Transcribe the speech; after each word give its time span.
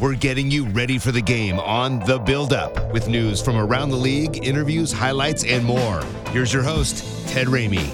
We're 0.00 0.14
getting 0.14 0.48
you 0.48 0.64
ready 0.66 0.96
for 0.96 1.10
the 1.10 1.20
game 1.20 1.58
on 1.58 1.98
The 1.98 2.20
Build 2.20 2.52
Up 2.52 2.92
with 2.92 3.08
news 3.08 3.42
from 3.42 3.56
around 3.56 3.90
the 3.90 3.96
league, 3.96 4.46
interviews, 4.46 4.92
highlights, 4.92 5.42
and 5.42 5.64
more. 5.64 6.04
Here's 6.30 6.52
your 6.52 6.62
host, 6.62 7.28
Ted 7.28 7.48
Ramey. 7.48 7.92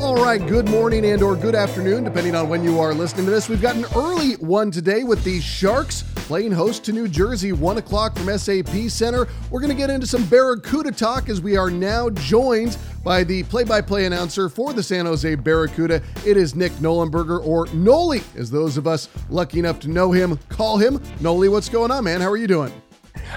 All 0.00 0.14
right, 0.14 0.40
good 0.46 0.68
morning 0.68 1.06
and 1.06 1.22
or 1.24 1.34
good 1.34 1.56
afternoon, 1.56 2.04
depending 2.04 2.36
on 2.36 2.48
when 2.48 2.62
you 2.62 2.78
are 2.78 2.94
listening 2.94 3.24
to 3.24 3.32
this. 3.32 3.48
We've 3.48 3.60
got 3.60 3.74
an 3.74 3.86
early 3.96 4.34
one 4.34 4.70
today 4.70 5.02
with 5.02 5.24
the 5.24 5.40
Sharks 5.40 6.04
playing 6.28 6.52
host 6.52 6.84
to 6.84 6.92
New 6.92 7.08
Jersey, 7.08 7.52
1 7.52 7.78
o'clock 7.78 8.14
from 8.14 8.28
SAP 8.36 8.90
Center. 8.90 9.26
We're 9.50 9.60
going 9.60 9.72
to 9.72 9.74
get 9.74 9.88
into 9.88 10.06
some 10.06 10.26
Barracuda 10.26 10.92
talk 10.92 11.30
as 11.30 11.40
we 11.40 11.56
are 11.56 11.70
now 11.70 12.10
joined 12.10 12.76
by 13.02 13.24
the 13.24 13.44
play 13.44 13.64
by 13.64 13.80
play 13.80 14.04
announcer 14.04 14.50
for 14.50 14.74
the 14.74 14.82
San 14.82 15.06
Jose 15.06 15.34
Barracuda. 15.36 16.02
It 16.26 16.36
is 16.36 16.54
Nick 16.54 16.72
Nollenberger, 16.72 17.42
or 17.46 17.66
Noli, 17.68 18.20
as 18.36 18.50
those 18.50 18.76
of 18.76 18.86
us 18.86 19.08
lucky 19.30 19.58
enough 19.58 19.80
to 19.80 19.88
know 19.88 20.12
him 20.12 20.38
call 20.50 20.76
him. 20.76 21.02
Noli, 21.20 21.48
what's 21.48 21.70
going 21.70 21.90
on, 21.90 22.04
man? 22.04 22.20
How 22.20 22.28
are 22.28 22.36
you 22.36 22.46
doing? 22.46 22.74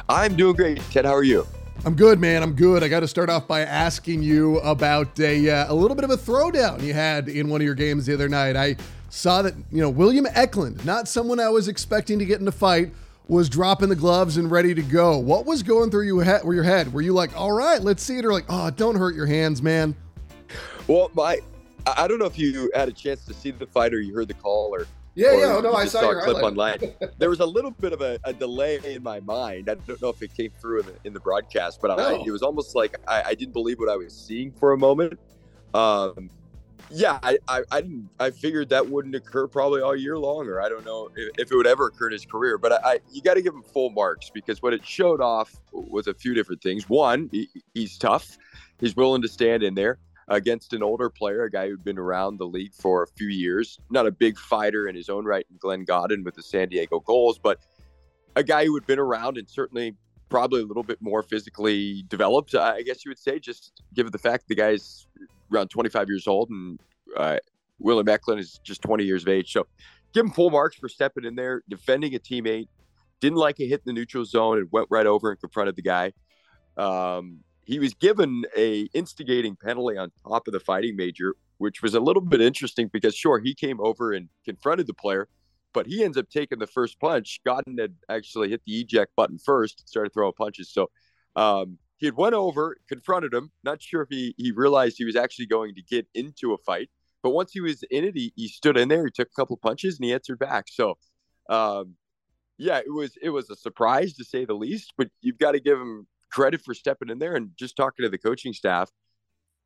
I'm 0.10 0.36
doing 0.36 0.58
great. 0.58 0.82
Ted, 0.92 1.06
how 1.06 1.16
are 1.16 1.24
you? 1.24 1.48
I'm 1.86 1.96
good, 1.96 2.20
man. 2.20 2.44
I'm 2.44 2.56
good. 2.56 2.84
I 2.84 2.90
got 2.90 3.00
to 3.00 3.08
start 3.08 3.30
off 3.30 3.48
by 3.48 3.62
asking 3.62 4.22
you 4.22 4.60
about 4.60 5.18
a, 5.18 5.50
uh, 5.50 5.72
a 5.72 5.74
little 5.74 5.96
bit 5.96 6.04
of 6.04 6.10
a 6.10 6.18
throwdown 6.18 6.84
you 6.84 6.94
had 6.94 7.30
in 7.30 7.48
one 7.48 7.62
of 7.62 7.66
your 7.66 7.74
games 7.74 8.06
the 8.06 8.14
other 8.14 8.28
night. 8.28 8.58
I 8.58 8.76
saw 9.12 9.42
that, 9.42 9.54
you 9.72 9.82
know, 9.82 9.90
William 9.90 10.26
Eklund, 10.34 10.84
not 10.86 11.08
someone 11.08 11.40
I 11.40 11.50
was 11.50 11.68
expecting 11.68 12.18
to 12.20 12.26
get 12.26 12.40
in 12.40 12.48
a 12.48 12.52
fight, 12.52 12.92
was 13.28 13.50
dropping 13.50 13.90
the 13.90 13.96
gloves 13.96 14.38
and 14.38 14.50
ready 14.50 14.74
to 14.74 14.82
go. 14.82 15.18
What 15.18 15.46
was 15.46 15.64
going 15.64 15.92
through 15.92 16.06
your 16.06 16.24
head? 16.24 16.44
Your 16.44 16.64
head? 16.64 16.92
Were 16.92 17.02
you 17.02 17.14
like, 17.14 17.38
all 17.38 17.52
right, 17.52 17.82
let's 17.82 18.02
see 18.02 18.18
it, 18.18 18.26
or 18.26 18.34
like, 18.34 18.46
oh, 18.50 18.72
don't 18.72 18.96
hurt 18.96 19.14
your 19.14 19.26
hands, 19.26 19.62
man? 19.62 19.96
Well, 20.88 21.12
my, 21.14 21.40
I 21.86 22.08
don't 22.08 22.20
know 22.20 22.26
if 22.26 22.40
you 22.40 22.72
had 22.74 22.90
a 22.90 22.94
chance 22.94 23.26
to 23.26 23.34
see 23.34 23.52
the 23.52 23.68
fight 23.68 23.94
or 23.94 24.00
you 24.00 24.14
heard 24.14 24.28
the 24.28 24.34
call 24.34 24.74
or. 24.74 24.88
Yeah, 25.14 25.34
yeah, 25.34 25.60
no, 25.60 25.74
I 25.74 25.86
saw, 25.86 26.00
saw 26.00 26.12
your 26.12 26.22
clip 26.22 26.38
online. 26.38 26.80
there 27.18 27.30
was 27.30 27.42
a 27.42 27.46
little 27.46 27.72
bit 27.72 27.92
of 27.92 28.00
a, 28.00 28.18
a, 28.24 28.32
delay 28.32 28.80
in 28.86 29.04
my 29.04 29.20
mind. 29.20 29.70
I 29.70 29.76
don't 29.76 30.02
know 30.02 30.08
if 30.08 30.22
it 30.22 30.34
came 30.34 30.52
through 30.62 30.80
in 30.80 30.86
the, 30.86 30.96
in 31.04 31.14
the 31.14 31.20
broadcast, 31.20 31.82
but 31.82 31.98
no. 31.98 32.22
I, 32.22 32.24
it 32.26 32.32
was 32.32 32.42
almost 32.42 32.76
like 32.76 32.96
I, 33.10 33.24
I, 33.28 33.34
didn't 33.34 33.52
believe 33.52 33.78
what 33.78 33.90
I 33.90 33.98
was 33.98 34.16
seeing 34.16 34.54
for 34.54 34.72
a 34.72 34.78
moment. 34.78 35.20
Um, 35.74 36.30
yeah, 36.92 37.20
I, 37.24 37.38
I, 37.48 37.64
I, 37.72 37.82
didn't. 37.82 38.10
I 38.20 38.32
figured 38.32 38.70
that 38.70 38.88
wouldn't 38.88 39.16
occur 39.16 39.48
probably 39.48 39.82
all 39.82 39.96
year 39.96 40.18
long, 40.18 40.48
or 40.48 40.62
I 40.62 40.70
don't 40.70 40.86
know 40.86 41.10
if, 41.16 41.30
if 41.38 41.52
it 41.52 41.56
would 41.56 41.68
ever 41.68 41.88
occur 41.88 42.08
in 42.08 42.14
his 42.14 42.26
career. 42.26 42.58
But 42.58 42.74
I, 42.74 42.78
I 42.84 43.00
you 43.12 43.22
got 43.22 43.36
to 43.36 43.42
give 43.42 43.54
him 43.54 43.64
full 43.64 43.90
marks 43.90 44.30
because 44.30 44.62
what 44.62 44.74
it 44.74 44.86
showed 44.86 45.22
off 45.22 45.56
was 45.72 46.08
a 46.08 46.14
few 46.14 46.34
different 46.34 46.62
things. 46.62 46.90
One, 46.90 47.30
he, 47.32 47.50
he's 47.74 47.98
tough. 47.98 48.38
He's 48.80 48.96
willing 48.96 49.22
to 49.22 49.28
stand 49.28 49.64
in 49.64 49.76
there 49.76 50.00
against 50.28 50.74
an 50.74 50.84
older 50.84 51.10
player, 51.10 51.44
a 51.44 51.52
guy 51.52 51.68
who'd 51.68 51.84
been 51.84 52.00
around 52.00 52.38
the 52.38 52.48
league 52.48 52.74
for 52.74 53.04
a 53.04 53.08
few 53.08 53.28
years. 53.28 53.80
Not 53.90 54.08
a 54.08 54.12
big 54.12 54.38
fighter 54.38 54.88
in 54.88 54.96
his 54.96 55.10
own 55.10 55.26
right, 55.26 55.46
in 55.50 55.58
Glenn 55.58 55.84
Gawdin 55.84 56.24
with 56.24 56.36
the 56.36 56.44
San 56.44 56.70
Diego 56.70 57.00
Gulls, 57.00 57.38
but 57.38 57.60
a 58.36 58.44
guy 58.44 58.66
who 58.66 58.74
had 58.76 58.86
been 58.88 59.00
around 59.00 59.38
and 59.38 59.50
certainly 59.50 59.96
probably 60.30 60.62
a 60.62 60.66
little 60.66 60.84
bit 60.84 61.02
more 61.02 61.22
physically 61.22 62.04
developed, 62.08 62.56
I 62.56 62.82
guess 62.82 63.04
you 63.04 63.12
would 63.12 63.20
say, 63.20 63.38
just 63.38 63.84
given 63.94 64.12
the 64.12 64.18
fact 64.18 64.48
the 64.48 64.56
guy's 64.56 65.06
around 65.54 65.70
25 65.70 66.08
years 66.08 66.28
old, 66.28 66.50
and 66.50 66.80
uh, 67.16 67.38
William 67.80 68.08
Eklund 68.08 68.40
is 68.40 68.60
just 68.64 68.82
20 68.82 69.04
years 69.04 69.24
of 69.24 69.30
age. 69.30 69.52
So 69.52 69.68
give 70.14 70.26
him 70.26 70.32
full 70.32 70.50
marks 70.50 70.76
for 70.76 70.90
stepping 70.90 71.26
in 71.26 71.36
there, 71.36 71.64
defending 71.70 72.16
a 72.16 72.20
teammate. 72.20 72.68
Didn't 73.20 73.38
like 73.38 73.60
a 73.60 73.68
hit 73.68 73.82
in 73.86 73.94
the 73.94 73.94
neutral 73.94 74.26
zone 74.26 74.58
and 74.58 74.68
went 74.72 74.88
right 74.90 75.06
over 75.06 75.32
and 75.32 75.40
confronted 75.40 75.76
the 75.76 75.84
guy. 75.84 76.14
Um, 76.78 77.40
he 77.64 77.80
was 77.80 77.94
given 77.94 78.44
a 78.58 78.90
instigating 78.94 79.56
penalty 79.56 79.98
on 79.98 80.12
top 80.28 80.48
of 80.48 80.54
the 80.54 80.60
fighting 80.60 80.96
major, 80.96 81.36
which 81.58 81.82
was 81.82 81.94
a 81.94 82.00
little 82.00 82.22
bit 82.22 82.42
interesting 82.42 82.90
because 82.92 83.16
sure 83.16 83.40
he 83.40 83.54
came 83.54 83.80
over 83.80 84.12
and 84.12 84.30
confronted 84.46 84.88
the 84.88 84.94
player, 84.94 85.28
but 85.74 85.86
he 85.86 86.04
ends 86.04 86.18
up 86.18 86.30
taking 86.30 86.60
the 86.60 86.68
first 86.68 87.00
punch. 87.00 87.40
Gawdin 87.46 87.78
had 87.78 87.94
actually 88.10 88.50
hit 88.50 88.62
the 88.66 88.80
eject 88.80 89.16
button 89.16 89.38
first, 89.38 89.88
started 89.88 90.12
throwing 90.14 90.34
punches. 90.34 90.70
So 90.70 90.90
um, 91.36 91.78
he 92.02 92.08
had 92.08 92.18
went 92.18 92.34
over, 92.34 92.78
confronted 92.90 93.32
him. 93.32 93.52
Not 93.64 93.80
sure 93.82 94.02
if 94.02 94.10
he, 94.10 94.34
he 94.36 94.52
realized 94.52 94.96
he 94.98 95.06
was 95.06 95.16
actually 95.16 95.46
going 95.46 95.76
to 95.76 95.84
get 95.84 96.08
into 96.16 96.52
a 96.52 96.58
fight. 96.58 96.90
But 97.22 97.30
once 97.30 97.52
he 97.52 97.62
was 97.62 97.84
in 97.92 98.04
it, 98.04 98.16
he, 98.16 98.34
he 98.36 98.48
stood 98.48 98.76
in 98.76 98.90
there, 98.90 99.06
he 99.06 99.12
took 99.12 99.28
a 99.28 99.40
couple 99.40 99.56
punches, 99.56 99.98
and 99.98 100.06
he 100.06 100.12
answered 100.12 100.40
back. 100.40 100.66
So, 100.68 100.98
um, 101.48 101.94
yeah, 102.58 102.80
it 102.80 102.92
was 102.92 103.14
it 103.22 103.30
was 103.30 103.52
a 103.52 103.56
surprise 103.56 104.16
to 104.16 104.24
say 104.24 104.46
the 104.46 104.56
least. 104.56 104.94
But 104.98 105.10
you've 105.22 105.38
got 105.38 105.52
to 105.52 105.60
give 105.60 105.80
him 105.80 106.08
credit 106.32 106.62
for 106.66 106.74
stepping 106.74 107.10
in 107.10 107.20
there 107.20 107.36
and 107.36 107.52
just 107.56 107.76
talking 107.76 108.04
to 108.04 108.10
the 108.10 108.18
coaching 108.18 108.54
staff. 108.54 108.90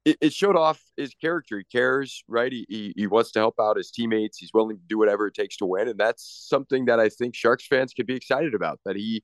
It, 0.04 0.18
it 0.20 0.34
showed 0.34 0.58
off 0.58 0.82
his 0.98 1.14
character. 1.14 1.58
He 1.58 1.64
cares, 1.64 2.22
right? 2.28 2.52
He, 2.52 2.66
he, 2.68 2.94
he 2.98 3.08
wants 3.08 3.32
to 3.32 3.40
help 3.40 3.56
out 3.62 3.78
his 3.78 3.92
teammates. 3.92 4.38
He's 4.38 4.52
willing 4.54 4.76
to 4.76 4.84
do 4.90 4.98
whatever 4.98 5.26
it 5.28 5.36
takes 5.36 5.56
to 5.58 5.66
win, 5.66 5.88
and 5.88 5.98
that's 5.98 6.46
something 6.50 6.86
that 6.86 7.00
I 7.00 7.08
think 7.08 7.34
Sharks 7.34 7.66
fans 7.66 7.94
could 7.94 8.08
be 8.08 8.16
excited 8.16 8.54
about. 8.54 8.82
That 8.84 8.98
he 8.98 9.24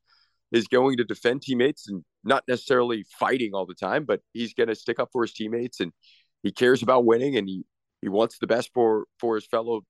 is 0.53 0.67
going 0.67 0.95
to 0.97 1.03
defend 1.03 1.41
teammates 1.41 1.89
and 1.89 2.05
not 2.23 2.43
necessarily 2.47 3.05
fighting 3.19 3.51
all 3.53 3.65
the 3.65 3.75
time, 3.75 4.05
but 4.05 4.21
he's 4.33 4.53
going 4.53 4.69
to 4.69 4.75
stick 4.75 4.99
up 4.99 5.09
for 5.11 5.23
his 5.23 5.33
teammates 5.33 5.79
and 5.79 5.91
he 6.43 6.51
cares 6.51 6.81
about 6.81 7.05
winning 7.05 7.37
and 7.37 7.47
he 7.47 7.63
he 8.01 8.09
wants 8.09 8.39
the 8.39 8.47
best 8.47 8.71
for 8.73 9.05
for 9.19 9.35
his 9.35 9.45
fellow 9.45 9.81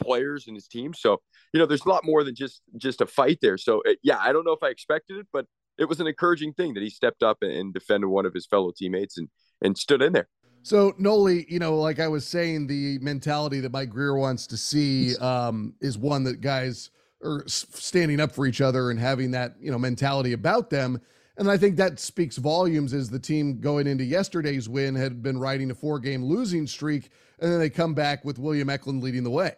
players 0.00 0.46
and 0.46 0.56
his 0.56 0.68
team. 0.68 0.94
So 0.94 1.20
you 1.52 1.60
know, 1.60 1.66
there's 1.66 1.84
a 1.84 1.88
lot 1.88 2.04
more 2.04 2.24
than 2.24 2.34
just 2.34 2.62
just 2.76 3.00
a 3.00 3.06
fight 3.06 3.38
there. 3.42 3.56
So 3.56 3.82
uh, 3.88 3.94
yeah, 4.02 4.18
I 4.18 4.32
don't 4.32 4.44
know 4.44 4.52
if 4.52 4.62
I 4.62 4.68
expected 4.68 5.18
it, 5.18 5.26
but 5.32 5.46
it 5.78 5.88
was 5.88 6.00
an 6.00 6.06
encouraging 6.06 6.52
thing 6.54 6.74
that 6.74 6.82
he 6.82 6.90
stepped 6.90 7.22
up 7.22 7.38
and 7.42 7.72
defended 7.72 8.10
one 8.10 8.26
of 8.26 8.34
his 8.34 8.46
fellow 8.46 8.72
teammates 8.76 9.18
and 9.18 9.28
and 9.62 9.76
stood 9.76 10.02
in 10.02 10.12
there. 10.12 10.28
So 10.62 10.94
Noli, 10.98 11.46
you 11.48 11.58
know, 11.58 11.78
like 11.78 12.00
I 12.00 12.08
was 12.08 12.26
saying, 12.26 12.66
the 12.66 12.98
mentality 12.98 13.60
that 13.60 13.72
Mike 13.72 13.90
Grier 13.90 14.16
wants 14.16 14.46
to 14.48 14.56
see 14.56 15.16
um, 15.16 15.74
is 15.80 15.96
one 15.96 16.24
that 16.24 16.40
guys 16.40 16.90
are 17.22 17.42
standing 17.46 18.20
up 18.20 18.32
for 18.32 18.46
each 18.46 18.60
other 18.60 18.90
and 18.90 18.98
having 18.98 19.32
that 19.32 19.54
you 19.60 19.70
know 19.70 19.78
mentality 19.78 20.32
about 20.32 20.70
them. 20.70 21.00
And 21.38 21.48
I 21.48 21.56
think 21.56 21.76
that 21.76 22.00
speaks 22.00 22.36
volumes 22.36 22.92
as 22.92 23.08
the 23.08 23.18
team 23.18 23.60
going 23.60 23.86
into 23.86 24.04
yesterday's 24.04 24.68
win 24.68 24.96
had 24.96 25.22
been 25.22 25.38
riding 25.38 25.70
a 25.70 25.74
four 25.74 26.00
game 26.00 26.24
losing 26.24 26.66
streak, 26.66 27.10
and 27.38 27.50
then 27.50 27.60
they 27.60 27.70
come 27.70 27.94
back 27.94 28.24
with 28.24 28.38
William 28.38 28.68
Eklund 28.68 29.02
leading 29.02 29.22
the 29.22 29.30
way. 29.30 29.54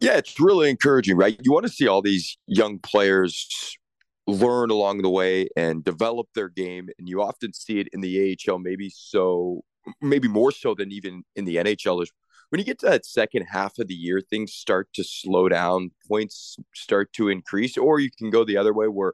Yeah, 0.00 0.18
it's 0.18 0.38
really 0.38 0.68
encouraging, 0.68 1.16
right? 1.16 1.40
You 1.42 1.52
want 1.52 1.66
to 1.66 1.72
see 1.72 1.88
all 1.88 2.02
these 2.02 2.36
young 2.46 2.78
players 2.78 3.76
learn 4.26 4.70
along 4.70 5.00
the 5.00 5.08
way 5.08 5.48
and 5.56 5.82
develop 5.82 6.28
their 6.34 6.50
game. 6.50 6.88
And 6.98 7.08
you 7.08 7.22
often 7.22 7.54
see 7.54 7.80
it 7.80 7.88
in 7.92 8.02
the 8.02 8.36
AHL, 8.46 8.58
maybe 8.58 8.90
so, 8.94 9.62
maybe 10.02 10.28
more 10.28 10.52
so 10.52 10.74
than 10.74 10.92
even 10.92 11.24
in 11.34 11.46
the 11.46 11.56
NHL, 11.56 12.06
when 12.50 12.58
you 12.58 12.64
get 12.64 12.78
to 12.80 12.86
that 12.86 13.04
second 13.04 13.46
half 13.50 13.78
of 13.78 13.88
the 13.88 13.94
year, 13.94 14.20
things 14.20 14.54
start 14.54 14.88
to 14.94 15.04
slow 15.04 15.48
down, 15.48 15.90
points 16.06 16.56
start 16.74 17.12
to 17.14 17.28
increase, 17.28 17.76
or 17.76 18.00
you 18.00 18.10
can 18.16 18.30
go 18.30 18.44
the 18.44 18.56
other 18.56 18.72
way 18.72 18.88
where 18.88 19.12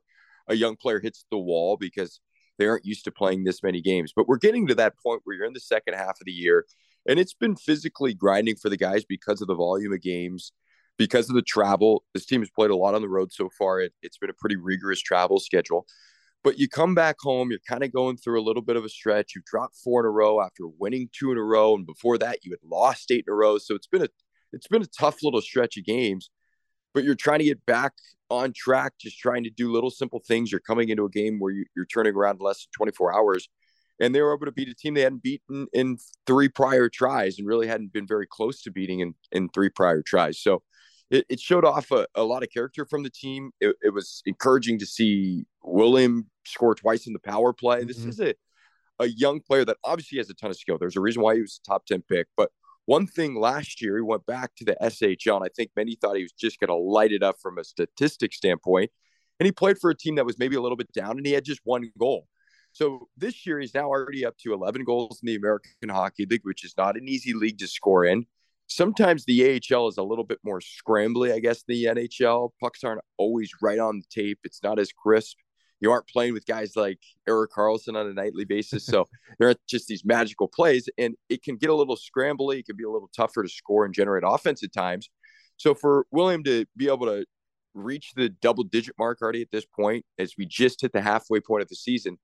a 0.49 0.55
young 0.55 0.77
player 0.77 1.01
hits 1.01 1.25
the 1.31 1.39
wall 1.39 1.77
because 1.77 2.21
they 2.59 2.67
aren't 2.67 2.85
used 2.85 3.05
to 3.05 3.11
playing 3.11 3.45
this 3.45 3.63
many 3.63 3.81
games. 3.81 4.13
But 4.15 4.29
we're 4.29 4.39
getting 4.39 4.67
to 4.69 4.75
that 4.77 4.95
point 5.03 5.23
where 5.25 5.37
you're 5.37 5.47
in 5.47 5.55
the 5.55 5.61
second 5.61 5.95
half 5.95 6.21
of 6.21 6.25
the 6.27 6.33
year, 6.33 6.67
and 7.09 7.19
it's 7.19 7.35
been 7.35 7.57
physically 7.57 8.15
grinding 8.15 8.57
for 8.57 8.69
the 8.69 8.77
guys 8.77 9.05
because 9.05 9.41
of 9.41 9.49
the 9.49 9.55
volume 9.55 9.93
of 9.93 10.01
games, 10.01 10.53
because 10.99 11.29
of 11.29 11.35
the 11.35 11.43
travel. 11.43 12.05
This 12.15 12.27
team 12.27 12.41
has 12.41 12.51
played 12.51 12.71
a 12.71 12.77
lot 12.77 12.95
on 12.95 13.03
the 13.03 13.09
road 13.09 13.33
so 13.33 13.51
far. 13.59 13.81
It, 13.81 13.93
it's 14.03 14.19
been 14.19 14.31
a 14.31 14.35
pretty 14.35 14.57
rigorous 14.57 15.01
travel 15.01 15.41
schedule. 15.41 15.87
But 16.45 16.59
you 16.59 16.69
come 16.69 16.95
back 16.95 17.17
home, 17.21 17.51
you're 17.51 17.59
kind 17.67 17.83
of 17.83 17.93
going 17.93 18.19
through 18.19 18.39
a 18.39 18.45
little 18.45 18.61
bit 18.61 18.77
of 18.77 18.85
a 18.85 18.89
stretch. 18.91 19.33
You've 19.35 19.47
dropped 19.47 19.77
four 19.83 20.01
in 20.01 20.07
a 20.07 20.11
row 20.11 20.43
after 20.43 20.67
winning 20.67 21.09
two 21.19 21.33
in 21.33 21.39
a 21.39 21.43
row, 21.43 21.75
and 21.75 21.87
before 21.87 22.19
that, 22.19 22.45
you 22.45 22.51
had 22.51 22.61
lost 22.63 23.11
eight 23.11 23.25
in 23.27 23.33
a 23.33 23.35
row. 23.35 23.57
So 23.57 23.75
it's 23.75 23.87
been 23.87 24.03
a 24.03 24.09
it's 24.53 24.69
been 24.69 24.83
a 24.83 24.87
tough 24.87 25.23
little 25.23 25.41
stretch 25.41 25.77
of 25.79 25.85
games. 25.85 26.31
But 26.95 27.05
you're 27.05 27.15
trying 27.17 27.41
to 27.41 27.45
get 27.45 27.65
back 27.67 27.93
on 28.31 28.53
track, 28.55 28.95
just 28.99 29.19
trying 29.19 29.45
to 29.45 29.51
do 29.51 29.71
little 29.71 29.91
simple 29.91 30.23
things. 30.27 30.51
You're 30.51 30.61
coming 30.61 30.89
into 30.89 31.05
a 31.05 31.11
game 31.11 31.39
where 31.39 31.53
you, 31.53 31.65
are 31.79 31.85
turning 31.85 32.15
around 32.15 32.37
in 32.37 32.45
less 32.45 32.65
than 32.65 32.71
24 32.77 33.15
hours, 33.15 33.49
and 34.01 34.15
they 34.15 34.23
were 34.23 34.35
able 34.35 34.47
to 34.47 34.53
beat 34.53 34.69
a 34.69 34.75
team 34.75 34.95
they 34.95 35.03
hadn't 35.03 35.23
beaten 35.23 35.67
in 35.73 35.99
three 36.27 36.49
prior 36.49 36.89
tries, 36.89 37.39
and 37.39 37.47
really 37.47 37.67
hadn't 37.67 37.93
been 37.93 38.07
very 38.07 38.27
close 38.27 38.63
to 38.63 38.71
beating 38.71 39.01
in 39.01 39.15
in 39.33 39.49
three 39.49 39.69
prior 39.69 40.03
tries. 40.03 40.41
So 40.41 40.63
it, 41.11 41.27
it 41.29 41.41
showed 41.41 41.65
off 41.65 41.91
a, 41.91 42.07
a, 42.15 42.23
lot 42.23 42.43
of 42.43 42.51
character 42.51 42.85
from 42.85 43.03
the 43.03 43.11
team. 43.11 43.51
It, 43.61 43.77
it, 43.83 43.91
was 43.93 44.23
encouraging 44.27 44.79
to 44.79 44.87
see 44.87 45.45
William 45.63 46.29
score 46.45 46.75
twice 46.75 47.07
in 47.07 47.13
the 47.13 47.19
power 47.19 47.53
play. 47.53 47.79
Mm-hmm. 47.79 47.89
This 47.89 48.05
is 48.05 48.21
a, 48.21 48.35
a 48.99 49.07
young 49.07 49.41
player 49.41 49.65
that 49.65 49.77
obviously 49.85 50.19
has 50.19 50.31
a 50.31 50.35
ton 50.35 50.51
of 50.51 50.57
skill. 50.57 50.79
There's 50.79 50.97
a 50.97 51.01
reason 51.01 51.23
why 51.23 51.35
he 51.35 51.43
was 51.43 51.61
a 51.63 51.71
top 51.71 51.87
10 51.87 52.03
pick, 52.09 52.27
but 52.37 52.51
One 52.87 53.07
thing 53.07 53.35
last 53.35 53.81
year, 53.81 53.97
he 53.97 54.03
went 54.03 54.27
back 54.27 54.55
to 54.57 54.65
the 54.65 54.77
SHL, 54.83 55.37
and 55.37 55.45
I 55.45 55.49
think 55.57 55.71
many 55.75 55.95
thought 55.95 56.17
he 56.17 56.23
was 56.23 56.33
just 56.33 56.61
going 56.61 56.69
to 56.69 56.75
light 56.75 57.13
it 57.13 57.23
up 57.23 57.37
from 57.41 57.59
a 57.59 57.65
statistic 57.65 58.35
standpoint. 58.35 58.91
And 59.41 59.47
he 59.47 59.53
played 59.53 59.79
for 59.79 59.91
a 59.91 59.97
team 59.97 60.17
that 60.17 60.27
was 60.27 60.39
maybe 60.39 60.57
a 60.57 60.61
little 60.61 60.77
bit 60.77 60.93
down, 60.93 61.17
and 61.17 61.27
he 61.27 61.33
had 61.33 61.45
just 61.45 61.61
one 61.65 61.91
goal. 61.99 62.29
So 62.73 63.09
this 63.17 63.47
year, 63.47 63.59
he's 63.61 63.75
now 63.75 63.87
already 63.87 64.27
up 64.27 64.37
to 64.39 64.53
11 64.53 64.85
goals 64.85 65.21
in 65.23 65.27
the 65.27 65.37
American 65.37 65.89
Hockey 65.89 66.27
League, 66.27 66.45
which 66.45 66.65
is 66.65 66.75
not 66.77 66.97
an 66.97 67.09
easy 67.09 67.33
league 67.33 67.59
to 67.59 67.69
score 67.69 68.05
in. 68.05 68.27
Sometimes 68.67 69.25
the 69.25 69.61
AHL 69.73 69.89
is 69.89 69.99
a 69.99 70.03
little 70.03 70.25
bit 70.25 70.39
more 70.43 70.61
scrambly, 70.61 71.33
I 71.33 71.39
guess, 71.39 71.63
the 71.67 71.85
NHL. 71.85 72.51
Pucks 72.61 72.83
aren't 72.83 73.03
always 73.17 73.51
right 73.63 73.79
on 73.79 73.99
the 74.01 74.23
tape. 74.23 74.41
It's 74.45 74.63
not 74.63 74.79
as 74.79 74.91
crisp. 74.93 75.37
You 75.81 75.91
aren't 75.91 76.09
playing 76.09 76.33
with 76.33 76.47
guys 76.47 76.77
like 76.77 76.99
Erik 77.29 77.51
Karlsson 77.53 77.97
on 77.97 78.07
a 78.07 78.15
nightly 78.15 78.45
basis. 78.45 78.87
So 78.87 79.07
there 79.39 79.51
are 79.51 79.55
just 79.69 79.87
these 79.87 80.05
magical 80.05 80.49
plays, 80.49 80.89
and 80.99 81.15
it 81.29 81.43
can 81.43 81.57
get 81.57 81.71
a 81.71 81.75
little 81.75 81.97
scrambly. 81.97 82.61
It 82.61 82.67
can 82.67 82.77
be 82.77 82.85
a 82.85 82.91
little 82.91 83.11
tougher 83.15 83.43
to 83.43 83.49
score 83.49 83.85
and 83.85 83.93
generate 83.93 84.25
offense 84.27 84.63
at 84.63 84.73
times. 84.73 85.11
So 85.57 85.75
for 85.75 86.07
William 86.11 86.43
to 86.45 86.65
be 86.77 86.89
able 86.89 87.07
to 87.07 87.25
reach 87.75 88.13
the 88.15 88.29
double 88.29 88.65
digit 88.65 88.95
mark 88.99 89.21
already 89.21 89.43
at 89.43 89.51
this 89.51 89.67
point, 89.67 90.05
as 90.19 90.35
we 90.39 90.47
just 90.47 90.81
hit 90.81 90.93
the 90.93 91.01
halfway 91.01 91.41
point 91.41 91.63
of 91.63 91.69
the 91.69 91.77
season, 91.77 92.19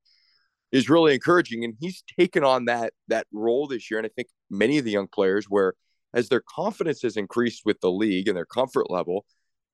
is 0.73 0.89
really 0.89 1.15
encouraging. 1.15 1.65
And 1.65 1.75
he's 1.81 2.03
taken 2.19 2.45
on 2.45 2.67
that 2.67 2.93
that 3.09 3.27
role 3.33 3.67
this 3.67 3.91
year. 3.91 3.99
And 3.99 4.07
I 4.07 4.11
think 4.15 4.29
many 4.51 4.79
of 4.79 4.85
the 4.85 4.93
young 4.93 5.09
players 5.09 5.47
where 5.49 5.75
as 6.15 6.29
their 6.29 6.43
confidence 6.49 7.03
has 7.03 7.17
increased 7.17 7.63
with 7.65 7.81
the 7.81 7.91
league 7.91 8.29
and 8.29 8.37
their 8.37 8.47
comfort 8.47 8.91
level, 8.91 9.25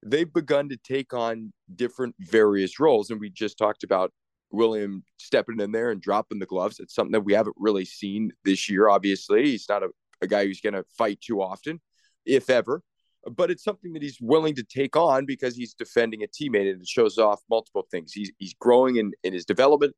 they've 0.06 0.32
begun 0.32 0.69
to 0.69 0.76
take 0.76 1.12
on 1.12 1.53
different 1.75 2.14
various 2.20 2.79
roles. 2.79 3.11
And 3.11 3.20
we 3.20 3.31
just 3.31 3.58
talked 3.58 3.82
about 3.82 4.12
William 4.50 5.05
stepping 5.19 5.61
in 5.61 5.73
there 5.73 5.91
and 5.91 6.00
dropping 6.00 6.38
the 6.38 6.47
gloves. 6.47 6.79
It's 6.79 6.94
something 6.94 7.12
that 7.12 7.23
we 7.23 7.32
haven't 7.32 7.56
really 7.58 7.85
seen 7.85 8.31
this 8.44 8.70
year, 8.70 8.88
obviously. 8.88 9.44
He's 9.44 9.69
not 9.69 9.82
a, 9.82 9.88
a 10.23 10.26
guy 10.26 10.47
who's 10.47 10.61
going 10.61 10.75
to 10.75 10.85
fight 10.97 11.20
too 11.20 11.43
often, 11.43 11.81
if 12.25 12.49
ever. 12.49 12.82
But 13.29 13.50
it's 13.50 13.64
something 13.64 13.93
that 13.94 14.03
he's 14.03 14.19
willing 14.20 14.55
to 14.55 14.62
take 14.62 14.94
on 14.94 15.26
because 15.26 15.56
he's 15.56 15.75
defending 15.75 16.23
a 16.23 16.29
teammate 16.29 16.70
and 16.70 16.81
it 16.81 16.87
shows 16.87 17.19
off 17.19 17.41
multiple 17.50 17.85
things. 17.91 18.12
He's, 18.12 18.31
he's 18.38 18.55
growing 18.55 18.97
in, 18.97 19.12
in 19.25 19.32
his 19.32 19.44
development, 19.44 19.97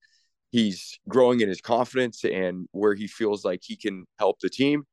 he's 0.51 0.99
growing 1.09 1.41
in 1.43 1.49
his 1.49 1.61
confidence 1.61 2.25
and 2.25 2.67
where 2.73 2.95
he 2.95 3.07
feels 3.07 3.45
like 3.45 3.61
he 3.63 3.77
can 3.77 4.07
help 4.19 4.41
the 4.41 4.49
team 4.49 4.85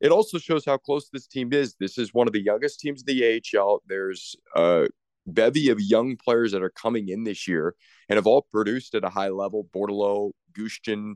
it 0.00 0.10
also 0.10 0.38
shows 0.38 0.64
how 0.64 0.78
close 0.78 1.08
this 1.10 1.26
team 1.26 1.52
is. 1.52 1.76
This 1.78 1.98
is 1.98 2.14
one 2.14 2.26
of 2.26 2.32
the 2.32 2.42
youngest 2.42 2.80
teams 2.80 3.02
in 3.06 3.14
the 3.14 3.42
AHL. 3.58 3.82
There's 3.86 4.34
a 4.56 4.88
bevy 5.26 5.68
of 5.68 5.80
young 5.80 6.16
players 6.16 6.52
that 6.52 6.62
are 6.62 6.70
coming 6.70 7.08
in 7.08 7.24
this 7.24 7.46
year 7.46 7.74
and 8.08 8.16
have 8.16 8.26
all 8.26 8.46
produced 8.50 8.94
at 8.94 9.04
a 9.04 9.10
high 9.10 9.28
level. 9.28 9.68
Bordeleau, 9.74 10.32
Gushchin, 10.56 11.14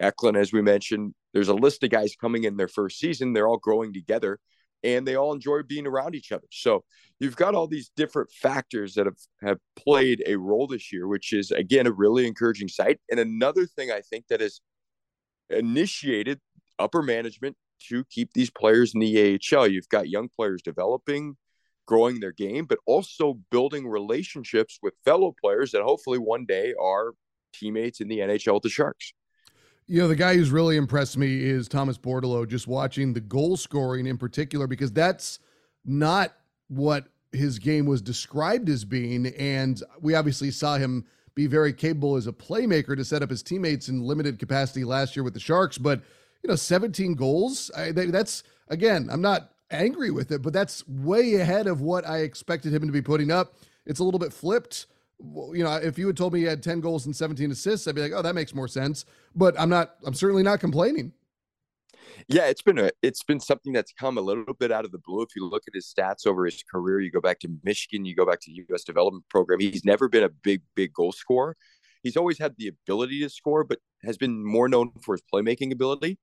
Eklund, 0.00 0.36
as 0.36 0.52
we 0.52 0.62
mentioned. 0.62 1.14
There's 1.32 1.48
a 1.48 1.54
list 1.54 1.82
of 1.82 1.90
guys 1.90 2.14
coming 2.20 2.44
in 2.44 2.56
their 2.56 2.68
first 2.68 2.98
season. 2.98 3.32
They're 3.32 3.48
all 3.48 3.58
growing 3.58 3.92
together 3.92 4.38
and 4.82 5.06
they 5.06 5.16
all 5.16 5.32
enjoy 5.32 5.62
being 5.62 5.86
around 5.86 6.14
each 6.14 6.32
other. 6.32 6.46
So 6.50 6.84
you've 7.18 7.36
got 7.36 7.54
all 7.54 7.66
these 7.66 7.90
different 7.96 8.30
factors 8.30 8.94
that 8.94 9.06
have, 9.06 9.18
have 9.42 9.58
played 9.76 10.22
a 10.26 10.36
role 10.36 10.66
this 10.66 10.92
year, 10.92 11.06
which 11.06 11.32
is 11.32 11.50
again 11.50 11.86
a 11.86 11.92
really 11.92 12.26
encouraging 12.26 12.68
sight. 12.68 12.98
And 13.10 13.20
another 13.20 13.66
thing 13.66 13.90
I 13.90 14.00
think 14.00 14.26
that 14.28 14.40
has 14.40 14.60
initiated 15.50 16.40
upper 16.78 17.02
management 17.02 17.56
to 17.88 18.04
keep 18.04 18.32
these 18.32 18.50
players 18.50 18.94
in 18.94 19.00
the 19.00 19.40
AHL. 19.52 19.66
You've 19.66 19.88
got 19.88 20.08
young 20.08 20.28
players 20.28 20.62
developing, 20.62 21.36
growing 21.86 22.20
their 22.20 22.32
game, 22.32 22.66
but 22.66 22.78
also 22.86 23.40
building 23.50 23.88
relationships 23.88 24.78
with 24.82 24.94
fellow 25.04 25.34
players 25.40 25.72
that 25.72 25.82
hopefully 25.82 26.18
one 26.18 26.46
day 26.46 26.74
are 26.80 27.12
teammates 27.52 28.00
in 28.00 28.08
the 28.08 28.18
NHL 28.18 28.54
with 28.54 28.62
the 28.62 28.68
Sharks. 28.68 29.12
You 29.86 30.00
know, 30.00 30.08
the 30.08 30.14
guy 30.14 30.36
who's 30.36 30.52
really 30.52 30.76
impressed 30.76 31.18
me 31.18 31.42
is 31.42 31.66
Thomas 31.66 31.98
Bordeleau, 31.98 32.46
just 32.46 32.68
watching 32.68 33.12
the 33.12 33.20
goal 33.20 33.56
scoring 33.56 34.06
in 34.06 34.18
particular, 34.18 34.68
because 34.68 34.92
that's 34.92 35.40
not 35.84 36.32
what 36.68 37.08
his 37.32 37.58
game 37.58 37.86
was 37.86 38.00
described 38.00 38.68
as 38.68 38.84
being. 38.84 39.26
And 39.26 39.82
we 40.00 40.14
obviously 40.14 40.52
saw 40.52 40.76
him 40.76 41.06
be 41.34 41.46
very 41.46 41.72
capable 41.72 42.16
as 42.16 42.26
a 42.26 42.32
playmaker 42.32 42.96
to 42.96 43.04
set 43.04 43.22
up 43.22 43.30
his 43.30 43.42
teammates 43.42 43.88
in 43.88 44.02
limited 44.02 44.38
capacity 44.38 44.84
last 44.84 45.16
year 45.16 45.24
with 45.24 45.34
the 45.34 45.40
Sharks. 45.40 45.78
But 45.78 46.02
you 46.42 46.48
know, 46.48 46.56
17 46.56 47.14
goals. 47.14 47.70
I, 47.76 47.92
that's 47.92 48.42
again, 48.68 49.08
I'm 49.10 49.20
not 49.20 49.52
angry 49.70 50.10
with 50.10 50.32
it, 50.32 50.42
but 50.42 50.52
that's 50.52 50.86
way 50.88 51.36
ahead 51.36 51.66
of 51.66 51.80
what 51.80 52.06
I 52.06 52.18
expected 52.18 52.74
him 52.74 52.86
to 52.86 52.92
be 52.92 53.02
putting 53.02 53.30
up. 53.30 53.54
It's 53.86 54.00
a 54.00 54.04
little 54.04 54.20
bit 54.20 54.32
flipped. 54.32 54.86
You 55.18 55.64
know, 55.64 55.74
if 55.74 55.98
you 55.98 56.06
had 56.06 56.16
told 56.16 56.32
me 56.32 56.40
he 56.40 56.46
had 56.46 56.62
10 56.62 56.80
goals 56.80 57.06
and 57.06 57.14
17 57.14 57.50
assists, 57.50 57.86
I'd 57.86 57.94
be 57.94 58.00
like, 58.00 58.12
oh, 58.14 58.22
that 58.22 58.34
makes 58.34 58.54
more 58.54 58.68
sense. 58.68 59.04
But 59.34 59.58
I'm 59.58 59.68
not, 59.68 59.96
I'm 60.04 60.14
certainly 60.14 60.42
not 60.42 60.60
complaining. 60.60 61.12
Yeah, 62.28 62.46
it's 62.46 62.62
been 62.62 62.78
a 62.78 62.90
it's 63.02 63.22
been 63.22 63.40
something 63.40 63.72
that's 63.72 63.92
come 63.92 64.18
a 64.18 64.20
little 64.20 64.54
bit 64.54 64.70
out 64.70 64.84
of 64.84 64.92
the 64.92 64.98
blue. 64.98 65.22
If 65.22 65.30
you 65.34 65.48
look 65.48 65.64
at 65.66 65.74
his 65.74 65.92
stats 65.92 66.26
over 66.26 66.44
his 66.44 66.62
career, 66.62 67.00
you 67.00 67.10
go 67.10 67.20
back 67.20 67.40
to 67.40 67.48
Michigan, 67.64 68.04
you 68.04 68.14
go 68.14 68.26
back 68.26 68.40
to 68.40 68.50
the 68.50 68.64
U.S. 68.68 68.84
development 68.84 69.24
program. 69.28 69.60
He's 69.60 69.84
never 69.84 70.08
been 70.08 70.24
a 70.24 70.28
big 70.28 70.62
big 70.74 70.92
goal 70.92 71.12
scorer. 71.12 71.56
He's 72.02 72.16
always 72.16 72.38
had 72.38 72.54
the 72.56 72.68
ability 72.68 73.20
to 73.20 73.30
score, 73.30 73.64
but 73.64 73.78
has 74.04 74.16
been 74.16 74.44
more 74.44 74.68
known 74.68 74.92
for 75.02 75.14
his 75.14 75.22
playmaking 75.32 75.72
ability. 75.72 76.18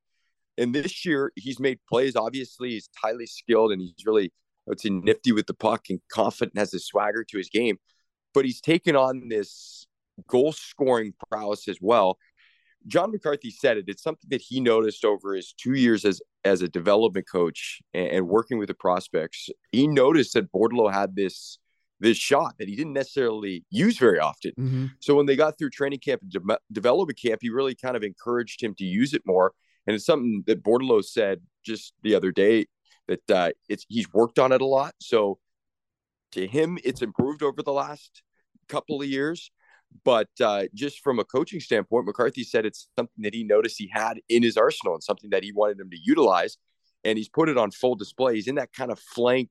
And 0.58 0.74
this 0.74 1.06
year, 1.06 1.32
he's 1.36 1.60
made 1.60 1.80
plays. 1.88 2.16
Obviously, 2.16 2.72
he's 2.72 2.90
highly 3.02 3.28
skilled 3.28 3.72
and 3.72 3.82
he's 3.82 4.06
really, 4.06 4.26
I 4.26 4.72
would 4.72 4.80
say, 4.80 4.90
nifty 4.90 5.32
with 5.32 5.48
the 5.48 5.54
puck 5.54 5.86
and 5.90 6.00
confident 6.12 6.54
and 6.54 6.60
has 6.60 6.74
a 6.74 6.80
swagger 6.80 7.24
to 7.24 7.38
his 7.38 7.50
game. 7.50 7.78
But 8.34 8.46
he's 8.46 8.62
taken 8.62 8.96
on 8.96 9.30
this 9.30 9.88
goal 10.28 10.52
scoring 10.52 11.14
prowess 11.30 11.68
as 11.68 11.78
well. 11.82 12.18
John 12.88 13.12
McCarthy 13.12 13.52
said 13.52 13.78
it. 13.78 13.86
It's 13.88 14.04
something 14.04 14.30
that 14.30 14.42
he 14.42 14.62
noticed 14.62 15.04
over 15.04 15.36
his 15.36 15.54
two 15.54 15.74
years 15.74 16.06
as 16.06 16.22
as 16.44 16.62
a 16.62 16.70
development 16.70 17.28
coach 17.30 17.82
and, 17.94 18.08
and 18.08 18.28
working 18.28 18.58
with 18.58 18.68
the 18.70 18.74
prospects. 18.74 19.50
He 19.72 19.88
noticed 19.88 20.34
that 20.34 20.52
Bordeleau 20.52 20.92
had 20.92 21.16
this 21.16 21.60
this 22.00 22.18
shot 22.18 22.56
that 22.60 22.68
he 22.68 22.76
didn't 22.76 22.94
necessarily 22.94 23.66
use 23.70 23.98
very 23.98 24.20
often. 24.20 24.52
Mm-hmm. 24.52 24.86
So 25.00 25.16
when 25.16 25.26
they 25.26 25.36
got 25.36 25.58
through 25.58 25.72
training 25.72 26.00
camp 26.00 26.22
and 26.22 26.32
de- 26.32 26.60
development 26.72 27.20
camp, 27.20 27.40
he 27.42 27.50
really 27.50 27.76
kind 27.76 27.96
of 27.96 28.04
encouraged 28.04 28.62
him 28.62 28.76
to 28.76 28.86
use 28.86 29.14
it 29.14 29.24
more. 29.26 29.54
And 29.88 29.96
it's 29.96 30.06
something 30.06 30.44
that 30.48 30.64
Bordeleau 30.64 31.04
said 31.04 31.42
just 31.66 31.94
the 32.04 32.14
other 32.14 32.32
day 32.32 32.68
that 33.08 33.32
uh, 33.32 33.52
it's 33.70 33.86
he's 33.88 34.12
worked 34.14 34.38
on 34.38 34.52
it 34.52 34.62
a 34.62 34.66
lot. 34.66 34.94
So 35.00 35.40
to 36.34 36.46
him, 36.46 36.78
it's 36.84 37.02
improved 37.02 37.42
over 37.42 37.64
the 37.64 37.72
last 37.72 38.22
couple 38.68 39.02
of 39.02 39.08
years. 39.08 39.50
But 40.04 40.28
uh, 40.44 40.66
just 40.74 41.02
from 41.02 41.18
a 41.18 41.24
coaching 41.24 41.62
standpoint, 41.62 42.06
McCarthy 42.06 42.44
said 42.44 42.66
it's 42.66 42.90
something 42.98 43.24
that 43.24 43.34
he 43.34 43.46
noticed 43.46 43.78
he 43.78 43.90
had 43.92 44.20
in 44.28 44.44
his 44.44 44.58
arsenal 44.58 44.94
and 44.94 45.04
something 45.04 45.30
that 45.30 45.44
he 45.44 45.54
wanted 45.54 45.80
him 45.80 45.90
to 45.90 45.98
utilize. 45.98 46.58
And 47.06 47.18
he's 47.18 47.30
put 47.30 47.48
it 47.48 47.58
on 47.58 47.72
full 47.72 47.96
display. 47.96 48.36
He's 48.36 48.48
in 48.48 48.56
that 48.56 48.74
kind 48.74 48.92
of 48.92 49.00
flank 49.00 49.50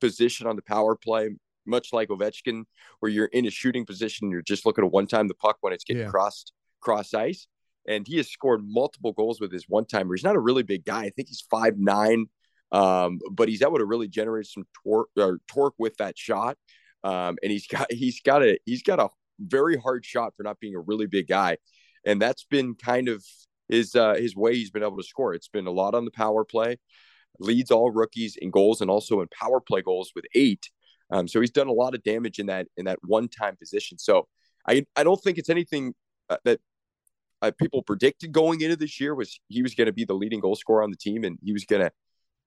position 0.00 0.48
on 0.48 0.56
the 0.56 0.62
power 0.62 0.96
play, 0.96 1.30
much 1.64 1.92
like 1.92 2.08
Ovechkin, 2.08 2.64
where 2.98 3.10
you're 3.12 3.26
in 3.26 3.46
a 3.46 3.50
shooting 3.50 3.86
position. 3.86 4.30
You're 4.30 4.42
just 4.42 4.66
looking 4.66 4.82
to 4.82 4.88
one 4.88 5.06
time 5.06 5.28
the 5.28 5.34
puck 5.34 5.58
when 5.60 5.72
it's 5.72 5.84
getting 5.84 6.02
yeah. 6.02 6.10
crossed 6.10 6.52
cross 6.80 7.14
ice 7.14 7.46
and 7.86 8.06
he 8.06 8.16
has 8.16 8.28
scored 8.28 8.62
multiple 8.64 9.12
goals 9.12 9.40
with 9.40 9.52
his 9.52 9.68
one 9.68 9.84
timer. 9.84 10.14
He's 10.14 10.24
not 10.24 10.36
a 10.36 10.40
really 10.40 10.62
big 10.62 10.84
guy. 10.84 11.04
I 11.04 11.10
think 11.10 11.28
he's 11.28 11.44
five 11.50 11.78
nine, 11.78 12.26
um, 12.72 13.20
but 13.30 13.48
he's 13.48 13.62
able 13.62 13.78
to 13.78 13.84
really 13.84 14.08
generate 14.08 14.46
some 14.46 14.64
torque 14.82 15.10
or 15.16 15.40
torque 15.48 15.74
with 15.78 15.96
that 15.98 16.18
shot. 16.18 16.56
Um, 17.04 17.36
and 17.42 17.52
he's 17.52 17.66
got 17.66 17.92
he's 17.92 18.20
got 18.20 18.42
a 18.42 18.58
he's 18.64 18.82
got 18.82 18.98
a 18.98 19.08
very 19.38 19.76
hard 19.76 20.04
shot 20.04 20.34
for 20.36 20.42
not 20.42 20.58
being 20.60 20.74
a 20.74 20.80
really 20.80 21.06
big 21.06 21.28
guy, 21.28 21.58
and 22.04 22.20
that's 22.20 22.44
been 22.44 22.74
kind 22.74 23.08
of 23.08 23.24
his 23.68 23.94
uh, 23.94 24.14
his 24.14 24.34
way 24.34 24.54
he's 24.54 24.70
been 24.70 24.82
able 24.82 24.96
to 24.96 25.02
score. 25.02 25.34
It's 25.34 25.48
been 25.48 25.66
a 25.66 25.72
lot 25.72 25.94
on 25.94 26.04
the 26.04 26.10
power 26.10 26.44
play, 26.44 26.78
leads 27.38 27.70
all 27.70 27.90
rookies 27.90 28.36
in 28.36 28.50
goals 28.50 28.80
and 28.80 28.90
also 28.90 29.20
in 29.20 29.28
power 29.28 29.60
play 29.60 29.82
goals 29.82 30.12
with 30.14 30.24
eight. 30.34 30.70
Um, 31.10 31.28
so 31.28 31.40
he's 31.40 31.52
done 31.52 31.68
a 31.68 31.72
lot 31.72 31.94
of 31.94 32.02
damage 32.02 32.38
in 32.38 32.46
that 32.46 32.66
in 32.76 32.86
that 32.86 32.98
one 33.02 33.28
time 33.28 33.56
position. 33.56 33.98
So 33.98 34.26
I 34.68 34.84
I 34.96 35.04
don't 35.04 35.22
think 35.22 35.38
it's 35.38 35.50
anything 35.50 35.94
uh, 36.28 36.38
that 36.44 36.60
uh, 37.42 37.50
people 37.58 37.82
predicted 37.82 38.32
going 38.32 38.60
into 38.60 38.76
this 38.76 39.00
year 39.00 39.14
was 39.14 39.38
he 39.48 39.62
was 39.62 39.74
going 39.74 39.86
to 39.86 39.92
be 39.92 40.04
the 40.04 40.14
leading 40.14 40.40
goal 40.40 40.56
scorer 40.56 40.82
on 40.82 40.90
the 40.90 40.96
team 40.96 41.24
and 41.24 41.38
he 41.42 41.52
was 41.52 41.64
going 41.64 41.82
to 41.82 41.90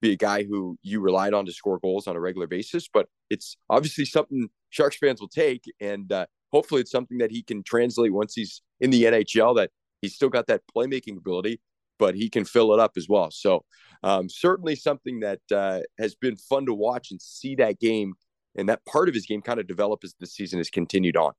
be 0.00 0.12
a 0.12 0.16
guy 0.16 0.44
who 0.44 0.78
you 0.82 1.00
relied 1.00 1.34
on 1.34 1.46
to 1.46 1.52
score 1.52 1.78
goals 1.78 2.06
on 2.06 2.16
a 2.16 2.20
regular 2.20 2.46
basis. 2.46 2.88
But 2.92 3.08
it's 3.28 3.56
obviously 3.68 4.04
something 4.04 4.48
Sharks 4.70 4.96
fans 4.96 5.20
will 5.20 5.28
take, 5.28 5.64
and 5.80 6.10
uh, 6.10 6.26
hopefully 6.52 6.80
it's 6.80 6.90
something 6.90 7.18
that 7.18 7.30
he 7.30 7.42
can 7.42 7.62
translate 7.62 8.12
once 8.12 8.34
he's 8.34 8.62
in 8.80 8.90
the 8.90 9.04
NHL. 9.04 9.56
That 9.56 9.70
he's 10.00 10.14
still 10.14 10.28
got 10.28 10.46
that 10.46 10.62
playmaking 10.74 11.18
ability, 11.18 11.60
but 11.98 12.14
he 12.14 12.30
can 12.30 12.44
fill 12.44 12.72
it 12.72 12.80
up 12.80 12.92
as 12.96 13.08
well. 13.08 13.30
So 13.30 13.64
um, 14.02 14.28
certainly 14.28 14.76
something 14.76 15.20
that 15.20 15.40
uh, 15.52 15.80
has 15.98 16.14
been 16.14 16.36
fun 16.36 16.66
to 16.66 16.74
watch 16.74 17.10
and 17.10 17.20
see 17.20 17.54
that 17.56 17.78
game 17.78 18.14
and 18.56 18.68
that 18.68 18.84
part 18.84 19.08
of 19.08 19.14
his 19.14 19.26
game 19.26 19.42
kind 19.42 19.60
of 19.60 19.66
develop 19.66 20.00
as 20.02 20.14
the 20.18 20.26
season 20.26 20.58
has 20.58 20.70
continued 20.70 21.16
on. 21.16 21.32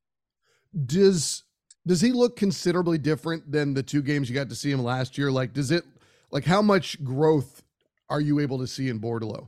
Does 0.85 1.43
does 1.85 2.01
he 2.01 2.11
look 2.11 2.35
considerably 2.35 2.97
different 2.97 3.51
than 3.51 3.73
the 3.73 3.83
two 3.83 4.01
games 4.01 4.29
you 4.29 4.35
got 4.35 4.49
to 4.49 4.55
see 4.55 4.71
him 4.71 4.83
last 4.83 5.17
year? 5.17 5.31
Like, 5.31 5.53
does 5.53 5.71
it, 5.71 5.83
like, 6.31 6.45
how 6.45 6.61
much 6.61 7.03
growth 7.03 7.63
are 8.09 8.21
you 8.21 8.39
able 8.39 8.59
to 8.59 8.67
see 8.67 8.89
in 8.89 8.99
Bordeleau? 8.99 9.47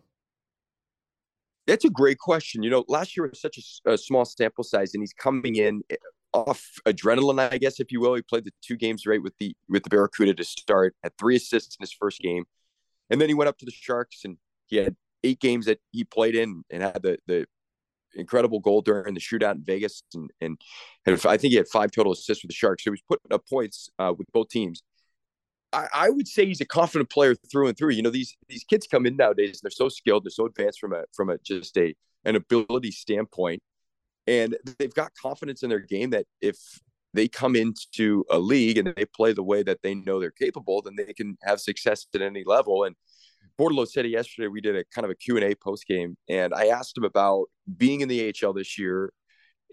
That's 1.68 1.86
a 1.86 1.90
great 1.90 2.18
question. 2.18 2.64
You 2.64 2.70
know, 2.70 2.86
last 2.88 3.16
year 3.16 3.28
was 3.28 3.40
such 3.40 3.58
a, 3.58 3.92
a, 3.92 3.98
small 3.98 4.26
sample 4.26 4.64
size, 4.64 4.94
and 4.94 5.02
he's 5.02 5.14
coming 5.14 5.56
in 5.56 5.82
eh, 5.90 5.96
off 6.34 6.80
adrenaline, 6.86 7.40
I 7.40 7.58
guess, 7.58 7.80
if 7.80 7.92
you 7.92 8.02
will. 8.02 8.16
He 8.16 8.22
played 8.22 8.44
the 8.46 8.52
two 8.62 8.76
games 8.76 9.06
right 9.06 9.22
with 9.22 9.34
the 9.40 9.56
with 9.70 9.84
the 9.84 9.90
Barracuda 9.90 10.34
to 10.34 10.44
start, 10.44 10.96
had 11.04 11.18
three 11.18 11.38
assists 11.38 11.76
in 11.78 11.84
his 11.84 11.94
first 11.94 12.20
game, 12.20 12.46
And 13.10 13.22
then 13.22 13.30
he 13.30 13.36
went 13.36 13.48
up 13.48 13.58
to 13.60 13.66
the 13.66 13.72
Sharks 13.72 14.26
and 14.26 14.38
he 14.66 14.78
had 14.78 14.96
eight 15.24 15.40
games 15.40 15.68
that 15.68 15.80
he 15.92 16.04
played 16.04 16.36
in 16.36 16.64
and 16.70 16.84
had 16.84 17.02
the 17.02 17.18
the 17.28 17.46
incredible 18.16 18.60
goal 18.60 18.82
during 18.82 19.14
the 19.14 19.20
shootout 19.20 19.56
in 19.56 19.64
Vegas, 19.64 20.04
and 20.14 20.30
and, 20.42 20.58
I 21.08 21.38
think 21.38 21.52
he 21.52 21.56
had 21.56 21.68
five 21.68 21.92
total 21.92 22.14
assists 22.14 22.44
with 22.44 22.50
the 22.50 22.56
Sharks. 22.56 22.84
So 22.84 22.90
he 22.90 22.92
was 22.92 23.04
putting 23.08 23.34
up 23.34 23.48
points 23.48 23.90
uh, 24.00 24.14
with 24.18 24.28
both 24.32 24.50
teams. 24.50 24.84
I, 25.72 25.88
I, 25.94 26.10
would 26.10 26.28
say 26.28 26.46
he's 26.46 26.62
a 26.62 26.66
confident 26.66 27.10
player 27.10 27.36
through 27.52 27.68
and 27.68 27.78
through. 27.78 27.92
You 27.92 28.04
know, 28.04 28.10
these 28.10 28.36
these 28.48 28.64
kids 28.64 28.88
come 28.88 29.06
in 29.06 29.16
nowadays, 29.16 29.50
and 29.50 29.60
they're 29.64 29.72
so 29.72 29.90
skilled, 29.90 30.24
they're 30.24 30.32
so 30.32 30.46
advanced 30.46 30.80
from 30.80 30.94
a 30.94 31.04
from 31.14 31.30
a 31.30 31.38
just 31.40 31.78
a 31.78 31.96
an 32.26 32.36
ability 32.36 32.92
standpoint, 32.92 33.62
and 34.28 34.56
they've 34.80 34.94
got 34.94 35.12
confidence 35.22 35.64
in 35.64 35.70
their 35.70 35.80
game 35.80 36.12
that 36.12 36.26
if 36.42 36.58
they 37.14 37.28
come 37.28 37.56
into 37.56 38.26
a 38.30 38.40
league 38.40 38.78
and 38.78 38.94
they 38.96 39.06
play 39.06 39.34
the 39.34 39.44
way 39.44 39.64
that 39.64 39.82
they 39.84 39.94
know 39.94 40.20
they're 40.20 40.32
capable, 40.32 40.82
then 40.82 40.96
they 40.96 41.14
can 41.14 41.38
have 41.44 41.60
success 41.60 42.08
at 42.14 42.22
any 42.22 42.44
level. 42.46 42.84
And 42.84 42.96
Bordeleau 43.60 43.88
said 43.88 44.06
yesterday 44.08 44.48
we 44.48 44.62
did 44.62 44.76
a 44.76 44.84
kind 44.94 45.06
of 45.06 45.12
a 45.12 45.16
Q&A 45.16 45.56
post 45.56 45.86
game 45.88 46.18
and 46.28 46.54
I 46.54 46.68
asked 46.68 46.98
him 46.98 47.04
about 47.04 47.46
being 47.78 48.02
in 48.02 48.10
the 48.10 48.34
AHL 48.44 48.54
this 48.54 48.80
year 48.80 49.12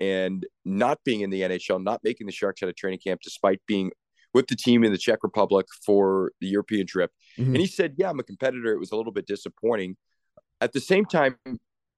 and 0.00 0.46
not 0.64 0.98
being 1.04 1.20
in 1.20 1.30
the 1.30 1.42
NHL, 1.42 1.82
not 1.82 2.00
making 2.02 2.26
the 2.26 2.32
Sharks 2.32 2.62
out 2.62 2.68
of 2.68 2.76
training 2.76 3.00
camp 3.00 3.20
despite 3.22 3.60
being 3.66 3.90
with 4.32 4.46
the 4.46 4.56
team 4.56 4.84
in 4.84 4.92
the 4.92 4.98
Czech 4.98 5.20
Republic 5.22 5.66
for 5.84 6.32
the 6.40 6.46
European 6.46 6.86
trip. 6.86 7.10
Mm-hmm. 7.38 7.54
And 7.54 7.56
he 7.56 7.66
said, 7.66 7.94
"Yeah, 7.96 8.10
I'm 8.10 8.20
a 8.20 8.24
competitor. 8.24 8.72
It 8.72 8.78
was 8.78 8.92
a 8.92 8.96
little 8.96 9.12
bit 9.12 9.26
disappointing." 9.26 9.96
At 10.60 10.72
the 10.72 10.80
same 10.80 11.04
time, 11.04 11.36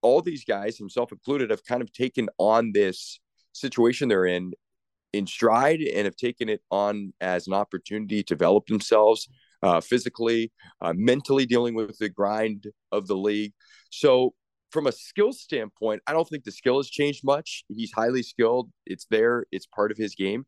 all 0.01 0.21
these 0.21 0.43
guys, 0.43 0.77
himself 0.77 1.11
included, 1.11 1.49
have 1.49 1.63
kind 1.63 1.81
of 1.81 1.91
taken 1.91 2.29
on 2.37 2.71
this 2.73 3.19
situation 3.53 4.09
they're 4.09 4.25
in 4.25 4.53
in 5.13 5.27
stride 5.27 5.79
and 5.79 6.05
have 6.05 6.15
taken 6.15 6.49
it 6.49 6.61
on 6.71 7.13
as 7.21 7.45
an 7.45 7.53
opportunity 7.53 8.23
to 8.23 8.33
develop 8.33 8.65
themselves 8.65 9.29
uh, 9.63 9.81
physically, 9.81 10.51
uh, 10.81 10.93
mentally 10.95 11.45
dealing 11.45 11.73
with 11.73 11.97
the 11.97 12.09
grind 12.09 12.67
of 12.91 13.07
the 13.07 13.15
league. 13.15 13.53
So, 13.89 14.33
from 14.71 14.87
a 14.87 14.91
skill 14.91 15.33
standpoint, 15.33 16.01
I 16.07 16.13
don't 16.13 16.27
think 16.27 16.43
the 16.43 16.51
skill 16.51 16.77
has 16.77 16.89
changed 16.89 17.23
much. 17.23 17.63
He's 17.69 17.91
highly 17.93 18.23
skilled. 18.23 18.71
It's 18.85 19.05
there. 19.09 19.45
It's 19.51 19.67
part 19.67 19.91
of 19.91 19.97
his 19.97 20.15
game. 20.15 20.45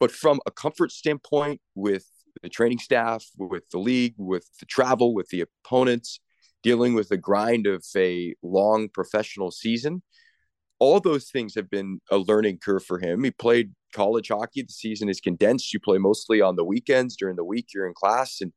But 0.00 0.10
from 0.10 0.40
a 0.46 0.50
comfort 0.50 0.92
standpoint, 0.92 1.60
with 1.74 2.06
the 2.42 2.48
training 2.48 2.78
staff, 2.78 3.24
with 3.38 3.68
the 3.70 3.78
league, 3.78 4.14
with 4.16 4.48
the 4.60 4.66
travel, 4.66 5.14
with 5.14 5.28
the 5.28 5.44
opponents, 5.64 6.20
dealing 6.62 6.94
with 6.94 7.08
the 7.08 7.16
grind 7.16 7.66
of 7.66 7.84
a 7.96 8.34
long 8.42 8.88
professional 8.88 9.50
season, 9.50 10.02
all 10.78 11.00
those 11.00 11.30
things 11.30 11.54
have 11.54 11.70
been 11.70 12.00
a 12.10 12.18
learning 12.18 12.58
curve 12.58 12.84
for 12.84 12.98
him. 12.98 13.24
He 13.24 13.30
played 13.30 13.72
college 13.94 14.28
hockey. 14.28 14.62
The 14.62 14.72
season 14.72 15.08
is 15.08 15.20
condensed. 15.20 15.72
You 15.72 15.80
play 15.80 15.98
mostly 15.98 16.40
on 16.40 16.56
the 16.56 16.64
weekends. 16.64 17.16
During 17.16 17.36
the 17.36 17.44
week, 17.44 17.68
you're 17.74 17.86
in 17.86 17.94
class 17.94 18.40
and 18.40 18.52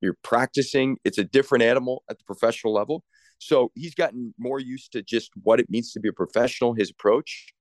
you're 0.00 0.16
practicing. 0.22 0.96
It's 1.04 1.18
a 1.18 1.24
different 1.24 1.64
animal 1.64 2.04
at 2.08 2.18
the 2.18 2.24
professional 2.24 2.72
level. 2.72 3.04
So 3.38 3.70
he's 3.74 3.94
gotten 3.94 4.34
more 4.38 4.58
used 4.58 4.92
to 4.92 5.02
just 5.02 5.30
what 5.42 5.60
it 5.60 5.70
means 5.70 5.92
to 5.92 6.00
be 6.00 6.08
a 6.08 6.12
professional, 6.12 6.74
his 6.74 6.90
approach, 6.90 7.52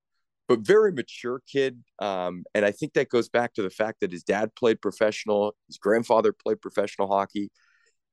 but 0.47 0.59
very 0.59 0.91
mature 0.91 1.41
kid. 1.51 1.83
Um, 1.99 2.45
and 2.55 2.65
I 2.65 2.71
think 2.71 2.93
that 2.93 3.09
goes 3.09 3.29
back 3.29 3.53
to 3.55 3.61
the 3.61 3.69
fact 3.69 3.99
that 4.01 4.11
his 4.11 4.23
dad 4.23 4.55
played 4.55 4.81
professional, 4.81 5.55
his 5.67 5.77
grandfather 5.77 6.33
played 6.33 6.61
professional 6.61 7.07
hockey. 7.07 7.51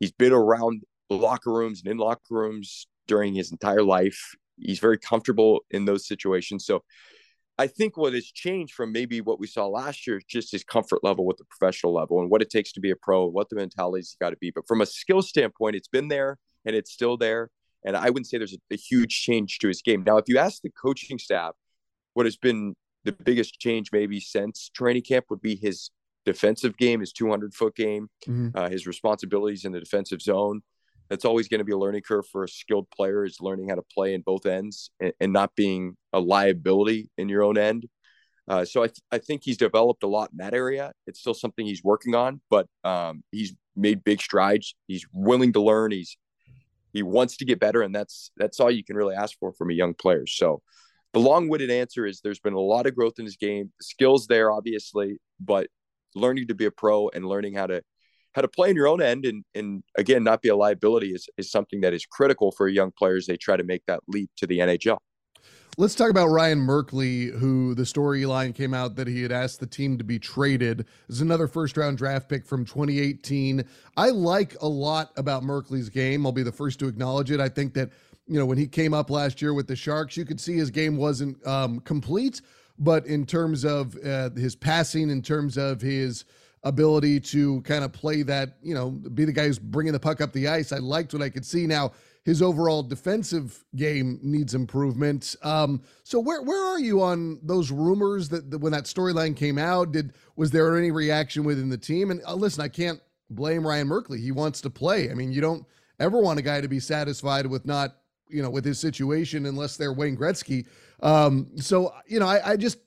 He's 0.01 0.13
been 0.13 0.33
around 0.33 0.83
locker 1.09 1.53
rooms 1.53 1.83
and 1.83 1.93
in 1.93 1.99
locker 1.99 2.21
rooms 2.31 2.87
during 3.07 3.35
his 3.35 3.53
entire 3.53 3.83
life. 3.83 4.35
He's 4.57 4.79
very 4.79 4.99
comfortable 4.99 5.61
in 5.71 5.85
those 5.85 6.07
situations. 6.07 6.65
So 6.67 6.83
I 7.57 7.67
think 7.69 7.97
what 7.97 8.15
has 8.15 8.27
changed 8.27 8.75
from 8.75 8.93
maybe 8.93 9.21
what 9.21 9.39
we 9.39 9.47
saw 9.47 9.67
last 9.67 10.07
year 10.07 10.19
is 10.19 10.25
just 10.25 10.51
his 10.51 10.65
comfort 10.65 11.05
level 11.05 11.25
with 11.25 11.37
the 11.37 11.45
professional 11.45 11.93
level 11.93 12.21
and 12.21 12.31
what 12.31 12.43
it 12.43 12.51
takes 12.51 12.73
to 12.73 12.81
be 12.81 12.91
a 12.91 12.97
pro, 12.97 13.27
what 13.27 13.49
the 13.49 13.57
mentality's 13.57 14.17
got 14.21 14.31
to 14.31 14.37
be. 14.37 14.51
But 14.51 14.67
from 14.67 14.81
a 14.81 14.87
skill 14.87 15.23
standpoint, 15.23 15.77
it's 15.77 15.89
been 15.89 16.09
there 16.09 16.39
and 16.65 16.75
it's 16.75 16.93
still 16.93 17.17
there. 17.17 17.51
And 17.85 17.97
I 17.97 18.07
wouldn't 18.07 18.27
say 18.27 18.39
there's 18.39 18.55
a, 18.55 18.75
a 18.75 18.77
huge 18.77 19.23
change 19.23 19.59
to 19.61 19.69
his 19.69 19.83
game. 19.83 20.03
Now, 20.05 20.17
if 20.17 20.25
you 20.27 20.39
ask 20.39 20.63
the 20.63 20.71
coaching 20.71 21.19
staff, 21.19 21.53
what 22.15 22.27
has 22.27 22.37
been 22.37 22.75
the 23.05 23.13
biggest 23.13 23.61
change 23.61 23.91
maybe 23.93 24.19
since 24.19 24.71
training 24.75 25.03
camp 25.03 25.27
would 25.29 25.43
be 25.43 25.55
his 25.55 25.91
defensive 26.25 26.77
game, 26.77 27.01
his 27.01 27.13
200 27.13 27.55
foot 27.55 27.77
game, 27.77 28.09
mm-hmm. 28.27 28.49
uh, 28.57 28.69
his 28.69 28.87
responsibilities 28.87 29.65
in 29.65 29.73
the 29.73 29.81
defensive 29.81 30.23
zone 30.23 30.63
that's 31.09 31.25
always 31.25 31.49
going 31.49 31.59
to 31.59 31.65
be 31.65 31.73
a 31.73 31.79
learning 31.79 32.03
curve 32.03 32.27
for 32.31 32.45
a 32.45 32.49
skilled 32.49 32.89
player 32.91 33.25
is 33.25 33.41
learning 33.41 33.69
how 33.69 33.75
to 33.75 33.85
play 33.95 34.15
in 34.15 34.23
both 34.23 34.47
ends 34.47 34.91
and, 35.01 35.13
and 35.21 35.33
not 35.33 35.55
being 35.55 35.97
a 36.13 36.21
liability 36.21 37.11
in 37.19 37.29
your 37.29 37.43
own 37.43 37.59
end. 37.59 37.87
Uh, 38.47 38.65
so 38.65 38.83
I, 38.83 38.89
th- 38.89 39.01
I 39.11 39.19
think 39.19 39.43
he's 39.45 39.57
developed 39.57 40.03
a 40.03 40.07
lot 40.07 40.31
in 40.31 40.39
that 40.39 40.55
area. 40.55 40.93
It's 41.07 41.21
still 41.21 41.35
something 41.35 41.65
he's 41.65 41.83
working 41.83 42.15
on, 42.15 42.41
but 42.51 42.67
um, 42.85 43.23
he's 43.33 43.55
made 43.75 44.05
big 44.05 44.21
strides. 44.21 44.75
He's 44.87 45.07
willing 45.13 45.53
to 45.55 45.61
learn. 45.61 45.93
He's 45.93 46.17
he 46.93 47.03
wants 47.03 47.39
to 47.39 47.45
get 47.45 47.59
better, 47.59 47.83
and 47.83 47.95
that's 47.95 48.31
that's 48.37 48.61
all 48.61 48.71
you 48.71 48.85
can 48.85 48.97
really 48.97 49.15
ask 49.17 49.37
for 49.39 49.53
from 49.53 49.71
a 49.71 49.75
young 49.75 49.95
player. 49.95 50.27
So 50.27 50.63
the 51.13 51.21
long-winded 51.21 51.71
answer 51.71 52.07
is 52.07 52.21
there's 52.21 52.41
been 52.41 52.53
a 52.55 52.61
lot 52.61 52.87
of 52.87 52.95
growth 52.95 53.15
in 53.19 53.25
his 53.25 53.37
game. 53.37 53.73
Skills 53.81 54.27
there, 54.27 54.51
obviously, 54.51 55.19
but 55.41 55.69
learning 56.15 56.49
to 56.49 56.55
be 56.55 56.67
a 56.67 56.71
pro 56.71 57.09
and 57.09 57.27
learning 57.27 57.55
how 57.55 57.67
to 57.67 57.83
how 58.35 58.43
to 58.43 58.49
play 58.49 58.69
in 58.69 58.77
your 58.77 58.89
own 58.89 59.01
end 59.01 59.25
and 59.25 59.45
and 59.55 59.83
again 59.97 60.23
not 60.23 60.43
be 60.43 60.49
a 60.49 60.57
liability 60.57 61.13
is 61.13 61.29
is 61.39 61.51
something 61.51 61.81
that 61.81 61.95
is 61.95 62.05
critical 62.05 62.53
for 62.53 62.69
young 62.69 62.93
players 62.99 63.27
they 63.27 63.37
try 63.37 63.57
to 63.57 63.65
make 63.65 63.85
that 63.87 64.01
leap 64.09 64.31
to 64.37 64.47
the 64.47 64.59
NHL. 64.59 64.99
Let's 65.77 65.97
talk 65.97 66.09
about 66.09 66.29
Ryan 66.29 66.61
Merkley, 66.61 67.37
who 67.37 67.75
the 67.75 67.83
storyline 67.83 68.55
came 68.55 68.73
out 68.73 68.95
that 68.95 69.09
he 69.09 69.23
had 69.23 69.33
asked 69.33 69.59
the 69.59 69.67
team 69.67 69.99
to 69.99 70.05
be 70.05 70.21
traded. 70.21 70.87
This 71.09 71.17
is 71.17 71.21
another 71.21 71.49
first 71.49 71.77
round 71.77 71.99
draft 71.99 72.29
pick 72.29 72.47
from 72.47 72.65
2018. 72.65 73.65
I 73.97 74.11
like 74.11 74.55
a 74.63 74.69
lot 74.69 75.11
about 75.17 75.43
Merkley's 75.43 75.89
game. 75.89 76.27
I'll 76.27 76.33
be 76.33 76.45
the 76.45 76.53
first 76.53 76.79
to 76.79 76.87
acknowledge 76.87 77.33
it. 77.33 77.41
I 77.41 77.49
think 77.49 77.75
that, 77.75 77.91
you 78.29 78.39
know, 78.39 78.47
when 78.47 78.57
he 78.57 78.69
came 78.69 78.95
up 78.95 79.11
last 79.11 79.43
year 79.43 79.53
with 79.53 79.67
the 79.67 79.75
Sharks, 79.75 80.17
you 80.17 80.25
could 80.25 80.41
see 80.41 80.57
his 80.57 80.71
game 80.71 80.97
wasn't 80.97 81.45
um, 81.45 81.81
complete, 81.81 82.41
but 82.79 83.05
in 83.07 83.27
terms 83.27 83.65
of 83.65 83.97
uh, 84.07 84.31
his 84.31 84.55
passing, 84.55 85.11
in 85.11 85.23
terms 85.23 85.59
of 85.59 85.81
his, 85.81 86.25
ability 86.65 87.21
to 87.21 87.61
kind 87.63 87.85
of 87.85 87.93
play 87.93 88.23
that, 88.23 88.57
you 88.63 88.75
know, 88.75 88.91
be 88.91 89.25
the 89.25 89.33
guy 89.33 89.47
who's 89.47 89.59
bringing 89.59 89.93
the 89.93 90.01
puck 90.01 90.21
up 90.21 90.33
the 90.33 90.49
ice. 90.49 90.73
I 90.73 90.79
liked 90.79 91.13
what 91.13 91.23
I 91.23 91.29
could 91.29 91.45
see. 91.45 91.67
Now, 91.67 91.93
his 92.25 92.41
overall 92.41 92.83
defensive 92.83 93.65
game 93.77 94.19
needs 94.23 94.55
improvement. 94.55 95.37
Um, 95.43 95.83
so 96.05 96.19
where 96.19 96.43
where 96.43 96.65
are 96.65 96.81
you 96.81 97.03
on 97.03 97.39
those 97.43 97.71
rumors 97.71 98.31
that, 98.31 98.51
that 98.51 98.59
when 98.59 98.73
that 98.73 98.85
storyline 98.85 99.37
came 99.37 99.59
out? 99.59 99.93
Did 99.93 100.15
was 100.35 100.51
there 100.51 100.77
any 100.77 100.91
reaction 100.91 101.45
within 101.45 101.69
the 101.69 101.77
team? 101.77 102.11
And 102.11 102.23
uh, 102.27 102.35
listen, 102.35 102.63
I 102.63 102.69
can't 102.69 103.01
blame 103.29 103.67
Ryan 103.67 103.89
Merkley. 103.89 104.21
He 104.21 104.33
wants 104.33 104.63
to 104.63 104.71
play. 104.71 105.11
I 105.11 105.15
mean, 105.15 105.33
you 105.33 105.43
don't 105.43 105.67
ever 106.01 106.19
want 106.19 106.39
a 106.39 106.43
guy 106.43 106.63
to 106.63 106.69
be 106.69 106.81
satisfied 106.81 107.47
with 107.47 107.67
not 107.67 107.97
you 108.29 108.43
know 108.43 108.51
with 108.51 108.65
his 108.65 108.81
situation 108.81 109.45
unless 109.45 109.77
they're 109.77 109.93
Wayne 109.93 110.17
Gretzky. 110.17 110.67
Um, 111.03 111.51
so 111.57 111.93
you 112.07 112.21
know, 112.21 112.27
I, 112.27 112.53
I 112.53 112.57
just 112.57 112.79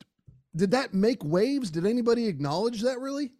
did 0.55 0.71
that 0.71 0.95
make 0.95 1.23
waves? 1.23 1.69
Did 1.69 1.85
anybody 1.85 2.25
acknowledge 2.25 2.81
that 2.81 2.99
really? 2.99 3.33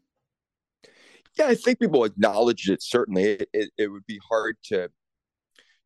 Yeah, 1.37 1.47
I 1.47 1.55
think 1.55 1.79
people 1.79 2.03
acknowledged 2.03 2.69
it. 2.69 2.81
Certainly, 2.81 3.23
it, 3.23 3.49
it, 3.53 3.69
it, 3.77 3.87
would 3.89 4.05
be 4.05 4.19
hard 4.27 4.57
to 4.65 4.89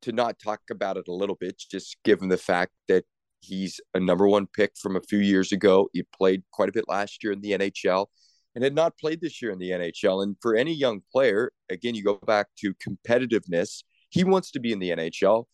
to 0.01 0.11
not 0.11 0.39
talk 0.39 0.61
about 0.71 0.97
it 0.97 1.07
a 1.07 1.13
little 1.13 1.35
bit, 1.35 1.61
just 1.69 1.97
given 2.03 2.29
the 2.29 2.37
fact 2.37 2.71
that 2.87 3.05
he's 3.41 3.79
a 3.93 3.99
number 3.99 4.27
one 4.27 4.47
pick 4.47 4.71
from 4.81 4.95
a 4.95 5.01
few 5.01 5.19
years 5.19 5.51
ago. 5.51 5.89
He 5.93 6.03
played 6.03 6.43
quite 6.51 6.69
a 6.69 6.71
bit 6.71 6.85
last 6.87 7.23
year 7.23 7.33
in 7.33 7.41
the 7.41 7.51
NHL, 7.51 8.07
and 8.55 8.63
had 8.63 8.75
not 8.75 8.97
played 8.97 9.21
this 9.21 9.41
year 9.41 9.51
in 9.51 9.59
the 9.59 9.71
NHL. 9.71 10.23
And 10.23 10.35
for 10.41 10.55
any 10.55 10.73
young 10.73 11.01
player, 11.11 11.51
again, 11.69 11.95
you 11.95 12.03
go 12.03 12.15
back 12.25 12.47
to 12.59 12.73
competitiveness. 12.75 13.83
He 14.09 14.23
wants 14.23 14.51
to 14.51 14.59
be 14.59 14.71
in 14.71 14.79
the 14.79 14.91
NHL. 14.91 15.45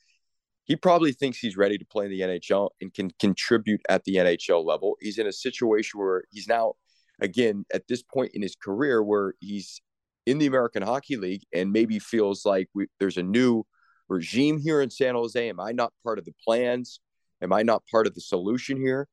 He 0.65 0.75
probably 0.75 1.13
thinks 1.13 1.39
he's 1.39 1.55
ready 1.55 1.77
to 1.77 1.85
play 1.85 2.05
in 2.05 2.11
the 2.11 2.21
NHL 2.21 2.69
and 2.81 2.93
can 2.93 3.11
contribute 3.19 3.81
at 3.89 4.03
the 4.03 4.15
NHL 4.15 4.65
level. 4.65 4.97
He's 4.99 5.17
in 5.17 5.25
a 5.25 5.31
situation 5.31 5.99
where 5.99 6.23
he's 6.29 6.47
now 6.47 6.73
again 7.19 7.65
at 7.73 7.87
this 7.87 8.03
point 8.03 8.31
in 8.33 8.41
his 8.41 8.55
career 8.55 9.03
where 9.03 9.33
he's 9.39 9.81
in 10.25 10.37
the 10.37 10.45
American 10.45 10.83
Hockey 10.83 11.15
League 11.15 11.43
and 11.53 11.71
maybe 11.71 11.99
feels 11.99 12.45
like 12.45 12.69
we, 12.75 12.87
there's 12.99 13.17
a 13.17 13.23
new 13.23 13.63
regime 14.09 14.59
here 14.59 14.81
in 14.81 14.89
San 14.89 15.15
Jose. 15.15 15.49
Am 15.49 15.59
I 15.59 15.71
not 15.71 15.93
part 16.03 16.19
of 16.19 16.25
the 16.25 16.33
plans? 16.45 16.99
Am 17.41 17.53
I 17.53 17.63
not 17.63 17.83
part 17.89 18.07
of 18.07 18.15
the 18.15 18.21
solution 18.21 18.77
here? 18.77 19.07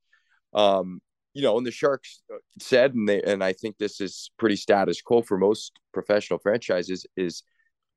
Um, 0.53 1.01
you 1.35 1.43
know, 1.43 1.59
and 1.59 1.67
the 1.67 1.73
Sharks 1.73 2.23
uh, 2.33 2.39
said, 2.61 2.95
and 2.95 3.09
they, 3.09 3.21
and 3.23 3.43
I 3.43 3.53
think 3.53 3.77
this 3.77 4.01
is 4.01 4.31
pretty 4.39 4.57
status 4.57 5.03
quo 5.03 5.23
for 5.23 5.37
most 5.37 5.73
professional 5.93 6.39
franchises, 6.39 7.07
is 7.17 7.43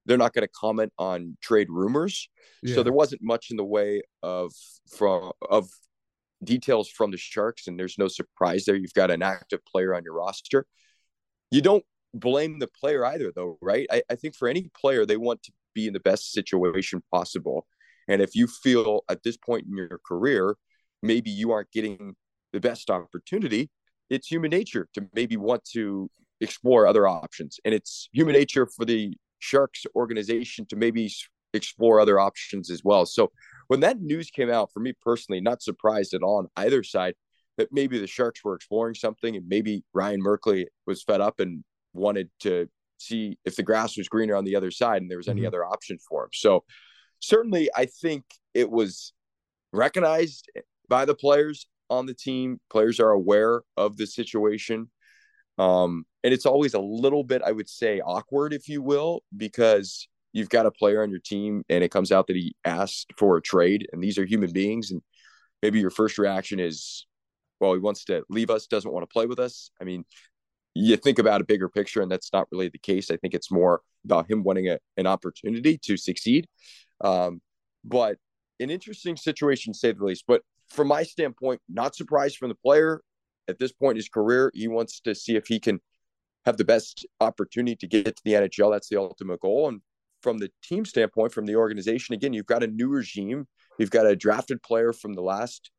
they're 0.06 0.18
not 0.18 0.34
going 0.34 0.46
to 0.46 0.54
comment 0.60 0.92
on 0.98 1.38
trade 1.42 1.68
rumors. 1.70 2.30
Yeah. 2.64 2.76
So 2.76 2.84
there 2.84 2.94
wasn't 2.94 3.22
much 3.22 3.52
in 3.52 3.58
the 3.58 3.66
way 3.66 4.02
of 4.24 4.54
from 4.90 5.32
of 5.50 5.70
details 6.44 6.90
from 6.90 7.12
the 7.12 7.18
Sharks, 7.18 7.68
and 7.68 7.80
there's 7.80 7.98
no 7.98 8.08
surprise 8.08 8.66
there. 8.66 8.76
You've 8.76 8.94
got 8.94 9.12
an 9.12 9.24
active 9.24 9.66
player 9.66 9.96
on 9.96 10.04
your 10.04 10.14
roster. 10.14 10.66
You 11.52 11.62
don't 11.62 11.86
blame 12.14 12.60
the 12.60 12.68
player 12.68 13.06
either, 13.06 13.32
though, 13.36 13.58
right? 13.62 13.88
I, 13.92 14.04
I 14.10 14.16
think 14.16 14.36
for 14.36 14.48
any 14.48 14.70
player, 14.80 15.06
they 15.06 15.18
want 15.18 15.44
to 15.44 15.52
be 15.74 15.88
in 15.88 15.94
the 15.94 16.00
best 16.00 16.32
situation 16.32 17.02
possible. 17.12 17.68
And 18.08 18.22
if 18.22 18.36
you 18.36 18.48
feel 18.48 19.04
at 19.10 19.24
this 19.24 19.38
point 19.38 19.66
in 19.70 19.78
your 19.78 20.00
career, 20.06 20.56
maybe 21.04 21.30
you 21.30 21.52
aren't 21.52 21.72
getting 21.72 22.16
the 22.54 22.60
best 22.60 22.90
opportunity, 22.90 23.70
it's 24.10 24.28
human 24.28 24.50
nature 24.50 24.88
to 24.94 25.08
maybe 25.14 25.36
want 25.36 25.66
to 25.74 26.10
explore 26.40 26.88
other 26.88 27.08
options. 27.08 27.60
And 27.66 27.74
it's 27.74 28.10
human 28.14 28.34
nature 28.34 28.66
for 28.66 28.86
the 28.86 29.14
Sharks 29.40 29.86
organization 29.96 30.66
to 30.68 30.76
maybe 30.76 31.12
explore 31.58 32.00
other 32.00 32.20
options 32.20 32.72
as 32.72 32.84
well. 32.84 33.06
So 33.06 33.32
when 33.68 33.82
that 33.82 34.00
news 34.00 34.30
came 34.30 34.50
out, 34.50 34.72
for 34.72 34.80
me 34.80 34.94
personally, 35.02 35.42
not 35.42 35.62
surprised 35.62 36.14
at 36.14 36.24
all 36.24 36.38
on 36.38 36.48
either 36.56 36.84
side 36.84 37.16
that 37.58 37.70
maybe 37.72 38.00
the 38.00 38.08
Sharks 38.08 38.44
were 38.44 38.56
exploring 38.56 38.96
something 38.96 39.36
and 39.36 39.48
maybe 39.48 39.84
Ryan 39.94 40.22
Merkley 40.24 40.66
was 40.86 41.04
fed 41.04 41.22
up 41.22 41.40
and 41.40 41.64
wanted 41.94 42.30
to 42.42 42.70
see 42.98 43.38
if 43.46 43.56
the 43.56 43.64
grass 43.64 43.98
was 43.98 44.08
greener 44.08 44.36
on 44.36 44.46
the 44.46 44.56
other 44.56 44.72
side 44.72 45.02
and 45.02 45.12
there 45.12 45.18
was 45.18 45.28
any 45.28 45.42
mm-hmm. 45.42 45.48
other 45.48 45.66
option 45.66 45.98
for 46.08 46.24
him. 46.24 46.30
So 46.34 46.64
certainly 47.20 47.70
I 47.76 47.86
think 47.86 48.24
it 48.54 48.70
was 48.70 49.14
recognized 49.74 50.50
by 50.88 51.06
the 51.06 51.16
players 51.16 51.68
on 51.90 52.06
the 52.06 52.14
team. 52.14 52.60
Players 52.70 53.00
are 53.00 53.12
aware 53.12 53.62
of 53.76 53.98
the 53.98 54.08
situation. 54.08 54.90
Um, 55.58 56.06
and 56.24 56.34
it's 56.34 56.46
always 56.46 56.74
a 56.74 56.80
little 56.80 57.24
bit, 57.24 57.42
I 57.44 57.52
would 57.52 57.70
say, 57.70 58.00
awkward, 58.00 58.54
if 58.54 58.70
you 58.70 58.82
will, 58.82 59.24
because 59.36 60.08
you've 60.38 60.50
got 60.50 60.68
a 60.68 60.72
player 60.72 61.02
on 61.02 61.10
your 61.10 61.20
team 61.20 61.64
and 61.68 61.84
it 61.84 61.90
comes 61.90 62.12
out 62.12 62.28
that 62.28 62.36
he 62.36 62.56
asked 62.64 63.12
for 63.18 63.38
a 63.38 63.42
trade 63.42 63.88
and 63.92 64.04
these 64.04 64.20
are 64.20 64.26
human 64.26 64.52
beings 64.52 64.92
and 64.92 65.02
maybe 65.64 65.80
your 65.80 65.90
first 65.90 66.20
reaction 66.20 66.60
is 66.60 67.08
well 67.60 67.74
he 67.74 67.80
wants 67.80 68.06
to 68.06 68.24
leave 68.30 68.52
us 68.52 68.68
doesn't 68.68 68.94
want 68.94 69.02
to 69.02 69.12
play 69.12 69.26
with 69.26 69.40
us. 69.40 69.72
I 69.82 69.84
mean 69.84 70.06
you 70.76 70.96
think 70.96 71.18
about 71.18 71.42
a 71.42 71.44
bigger 71.44 71.68
picture 71.68 72.04
and 72.04 72.12
that's 72.12 72.32
not 72.32 72.48
really 72.52 72.70
the 72.70 72.78
case. 72.78 73.10
I 73.10 73.18
think 73.18 73.34
it's 73.34 73.50
more 73.50 73.82
about 74.06 74.30
him 74.30 74.44
wanting 74.44 74.70
a, 74.70 74.78
an 74.96 75.08
opportunity 75.08 75.80
to 75.80 75.98
succeed. 75.98 76.48
Um, 77.02 77.42
but 77.84 78.18
an 78.60 78.70
interesting 78.70 79.18
situation 79.18 79.74
to 79.74 79.80
say 79.80 79.92
the 79.92 80.06
least 80.06 80.26
but 80.28 80.44
from 80.70 80.88
my 80.88 81.02
standpoint 81.02 81.62
not 81.68 81.96
surprised 81.96 82.38
from 82.38 82.50
the 82.50 82.56
player. 82.56 83.02
At 83.50 83.58
this 83.58 83.72
point 83.72 83.94
in 83.94 83.98
his 83.98 84.10
career 84.10 84.52
he 84.54 84.68
wants 84.68 85.00
to 85.00 85.16
see 85.16 85.36
if 85.36 85.48
he 85.48 85.60
can 85.60 85.80
have 86.46 86.58
the 86.58 86.66
best 86.66 87.08
opportunity 87.20 87.76
to 87.76 87.88
get 87.88 88.16
to 88.16 88.22
the 88.24 88.34
nhl 88.34 88.72
that's 88.72 88.90
the 88.90 88.98
ultimate 88.98 89.40
goal. 89.40 89.70
And 89.70 89.82
from 90.22 90.38
the 90.38 90.52
team 90.64 90.86
standpoint, 90.86 91.32
from 91.32 91.46
the 91.46 91.56
organization, 91.56 92.14
again, 92.14 92.34
you've 92.34 92.46
got 92.46 92.64
a 92.64 92.68
new 92.68 92.88
regime. 92.88 93.48
You've 93.78 93.92
got 93.92 94.08
a 94.08 94.16
drafted 94.16 94.62
player 94.64 94.94
from 94.94 95.14
the 95.14 95.22
last, 95.22 95.72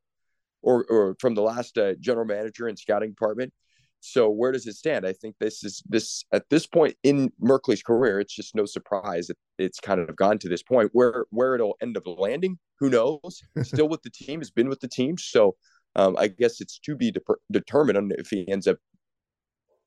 or 0.63 0.85
or 0.89 1.17
from 1.21 1.35
the 1.35 1.43
last 1.43 1.77
uh, 1.79 1.95
general 2.01 2.27
manager 2.27 2.69
and 2.69 2.79
scouting 2.79 3.11
department. 3.11 3.53
So 4.01 4.31
where 4.31 4.53
does 4.53 4.67
it 4.67 4.77
stand? 4.77 5.05
I 5.07 5.13
think 5.13 5.37
this 5.41 5.65
is 5.65 5.83
this 5.89 6.25
at 6.33 6.49
this 6.51 6.67
point 6.67 6.97
in 7.03 7.33
Merkley's 7.43 7.83
career, 7.83 8.21
it's 8.21 8.35
just 8.35 8.55
no 8.55 8.65
surprise 8.65 9.27
that 9.27 9.37
it's 9.59 9.81
kind 9.81 10.01
of 10.01 10.15
gone 10.15 10.39
to 10.39 10.49
this 10.49 10.63
point 10.63 10.91
where 10.93 11.27
where 11.31 11.55
it'll 11.55 11.77
end 11.81 11.97
up 11.97 12.05
landing. 12.07 12.59
Who 12.79 12.91
knows? 12.91 13.43
Still 13.63 13.89
with 13.89 14.03
the 14.03 14.11
team, 14.11 14.41
has 14.41 14.51
been 14.51 14.69
with 14.69 14.81
the 14.81 14.89
team. 14.89 15.19
So 15.19 15.57
um, 15.97 16.17
I 16.17 16.29
guess 16.29 16.61
it's 16.61 16.79
to 16.81 16.95
be 16.95 17.11
de- 17.11 17.21
determined 17.51 18.13
if 18.19 18.29
he 18.31 18.49
ends 18.49 18.69
up 18.69 18.79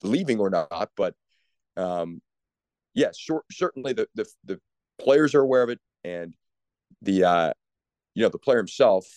leaving 0.04 0.40
or 0.40 0.50
not. 0.50 0.90
But 0.98 1.16
um, 1.78 2.22
yes, 2.94 3.18
sure, 3.18 3.44
certainly 3.52 3.94
the, 3.94 4.08
the 4.16 4.26
the 4.46 4.60
players 5.00 5.36
are 5.36 5.42
aware 5.42 5.64
of 5.64 5.70
it, 5.70 5.80
and 6.04 6.36
the 7.02 7.24
uh, 7.24 7.54
you 8.16 8.24
know 8.24 8.30
the 8.30 8.40
player 8.40 8.58
himself. 8.58 9.08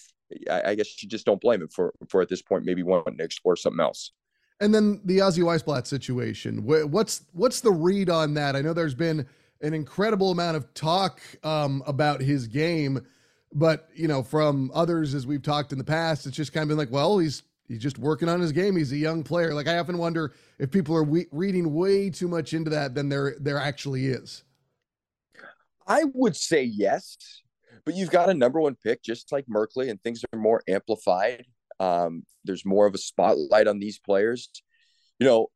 I, 0.50 0.70
I 0.70 0.74
guess 0.74 1.02
you 1.02 1.08
just 1.08 1.26
don't 1.26 1.40
blame 1.40 1.62
him 1.62 1.68
for 1.68 1.92
for 2.08 2.22
at 2.22 2.28
this 2.28 2.42
point 2.42 2.64
maybe 2.64 2.82
wanting 2.82 3.18
to 3.18 3.24
explore 3.24 3.56
something 3.56 3.80
else. 3.80 4.12
And 4.60 4.74
then 4.74 5.00
the 5.04 5.18
Ozzy 5.18 5.42
Wiesblatt 5.42 5.86
situation. 5.86 6.64
What's 6.64 7.22
what's 7.32 7.60
the 7.60 7.72
read 7.72 8.08
on 8.08 8.34
that? 8.34 8.56
I 8.56 8.62
know 8.62 8.72
there's 8.72 8.94
been 8.94 9.26
an 9.60 9.74
incredible 9.74 10.30
amount 10.30 10.56
of 10.56 10.72
talk 10.74 11.20
um, 11.42 11.82
about 11.86 12.20
his 12.20 12.46
game, 12.46 13.04
but 13.52 13.88
you 13.94 14.08
know, 14.08 14.22
from 14.22 14.70
others 14.74 15.14
as 15.14 15.26
we've 15.26 15.42
talked 15.42 15.72
in 15.72 15.78
the 15.78 15.84
past, 15.84 16.26
it's 16.26 16.36
just 16.36 16.52
kind 16.52 16.62
of 16.62 16.68
been 16.68 16.78
like, 16.78 16.90
well, 16.90 17.18
he's 17.18 17.42
he's 17.68 17.80
just 17.80 17.98
working 17.98 18.28
on 18.28 18.40
his 18.40 18.52
game. 18.52 18.76
He's 18.76 18.92
a 18.92 18.96
young 18.96 19.22
player. 19.22 19.54
Like 19.54 19.68
I 19.68 19.78
often 19.78 19.98
wonder 19.98 20.32
if 20.58 20.70
people 20.70 20.96
are 20.96 21.04
we- 21.04 21.26
reading 21.32 21.74
way 21.74 22.10
too 22.10 22.28
much 22.28 22.54
into 22.54 22.70
that 22.70 22.94
than 22.94 23.08
there 23.08 23.36
there 23.40 23.58
actually 23.58 24.06
is. 24.06 24.44
I 25.86 26.04
would 26.14 26.36
say 26.36 26.62
yes, 26.62 27.16
but 27.84 27.94
you've 27.94 28.10
got 28.10 28.30
a 28.30 28.34
number 28.34 28.60
one 28.60 28.76
pick, 28.82 29.02
just 29.02 29.30
like 29.32 29.46
Merkley, 29.46 29.90
and 29.90 30.02
things 30.02 30.22
are 30.32 30.38
more 30.38 30.62
amplified. 30.68 31.44
Um, 31.78 32.24
there's 32.44 32.64
more 32.64 32.86
of 32.86 32.94
a 32.94 32.98
spotlight 32.98 33.66
on 33.66 33.78
these 33.78 33.98
players. 33.98 34.48
You 35.18 35.26
know, 35.26 35.48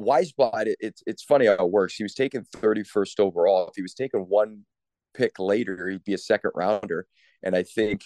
Wiesblatt, 0.00 0.66
it, 0.66 0.76
it's 0.80 1.02
it's 1.06 1.22
funny 1.22 1.46
how 1.46 1.54
it 1.54 1.70
works. 1.70 1.94
He 1.94 2.04
was 2.04 2.14
taken 2.14 2.46
31st 2.56 3.20
overall. 3.20 3.68
If 3.68 3.74
he 3.76 3.82
was 3.82 3.94
taken 3.94 4.20
one 4.20 4.64
pick 5.14 5.38
later, 5.38 5.88
he'd 5.88 6.04
be 6.04 6.14
a 6.14 6.18
second 6.18 6.52
rounder. 6.54 7.06
And 7.42 7.54
I 7.54 7.62
think 7.62 8.02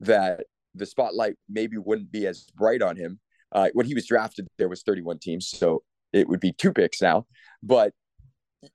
that 0.00 0.44
the 0.74 0.86
spotlight 0.86 1.36
maybe 1.48 1.76
wouldn't 1.76 2.12
be 2.12 2.26
as 2.26 2.46
bright 2.56 2.82
on 2.82 2.96
him. 2.96 3.20
Uh, 3.52 3.68
when 3.72 3.86
he 3.86 3.94
was 3.94 4.06
drafted, 4.06 4.46
there 4.58 4.68
was 4.68 4.82
31 4.82 5.18
teams, 5.18 5.48
so 5.48 5.82
it 6.12 6.28
would 6.28 6.40
be 6.40 6.52
two 6.52 6.72
picks 6.72 7.02
now. 7.02 7.26
But 7.62 7.92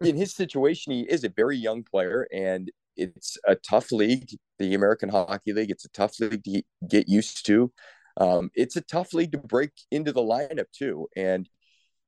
in 0.01 0.15
his 0.15 0.35
situation, 0.35 0.91
he 0.91 1.01
is 1.01 1.23
a 1.23 1.29
very 1.29 1.57
young 1.57 1.83
player, 1.83 2.27
and 2.33 2.71
it's 2.97 3.37
a 3.47 3.55
tough 3.55 3.91
league. 3.91 4.29
The 4.59 4.73
American 4.73 5.09
Hockey 5.09 5.53
League, 5.53 5.71
it's 5.71 5.85
a 5.85 5.89
tough 5.89 6.19
league 6.19 6.43
to 6.43 6.61
get 6.87 7.07
used 7.07 7.45
to. 7.45 7.71
Um, 8.17 8.49
it's 8.53 8.75
a 8.75 8.81
tough 8.81 9.13
league 9.13 9.33
to 9.33 9.37
break 9.37 9.71
into 9.91 10.11
the 10.11 10.21
lineup 10.21 10.71
too, 10.71 11.07
and 11.15 11.49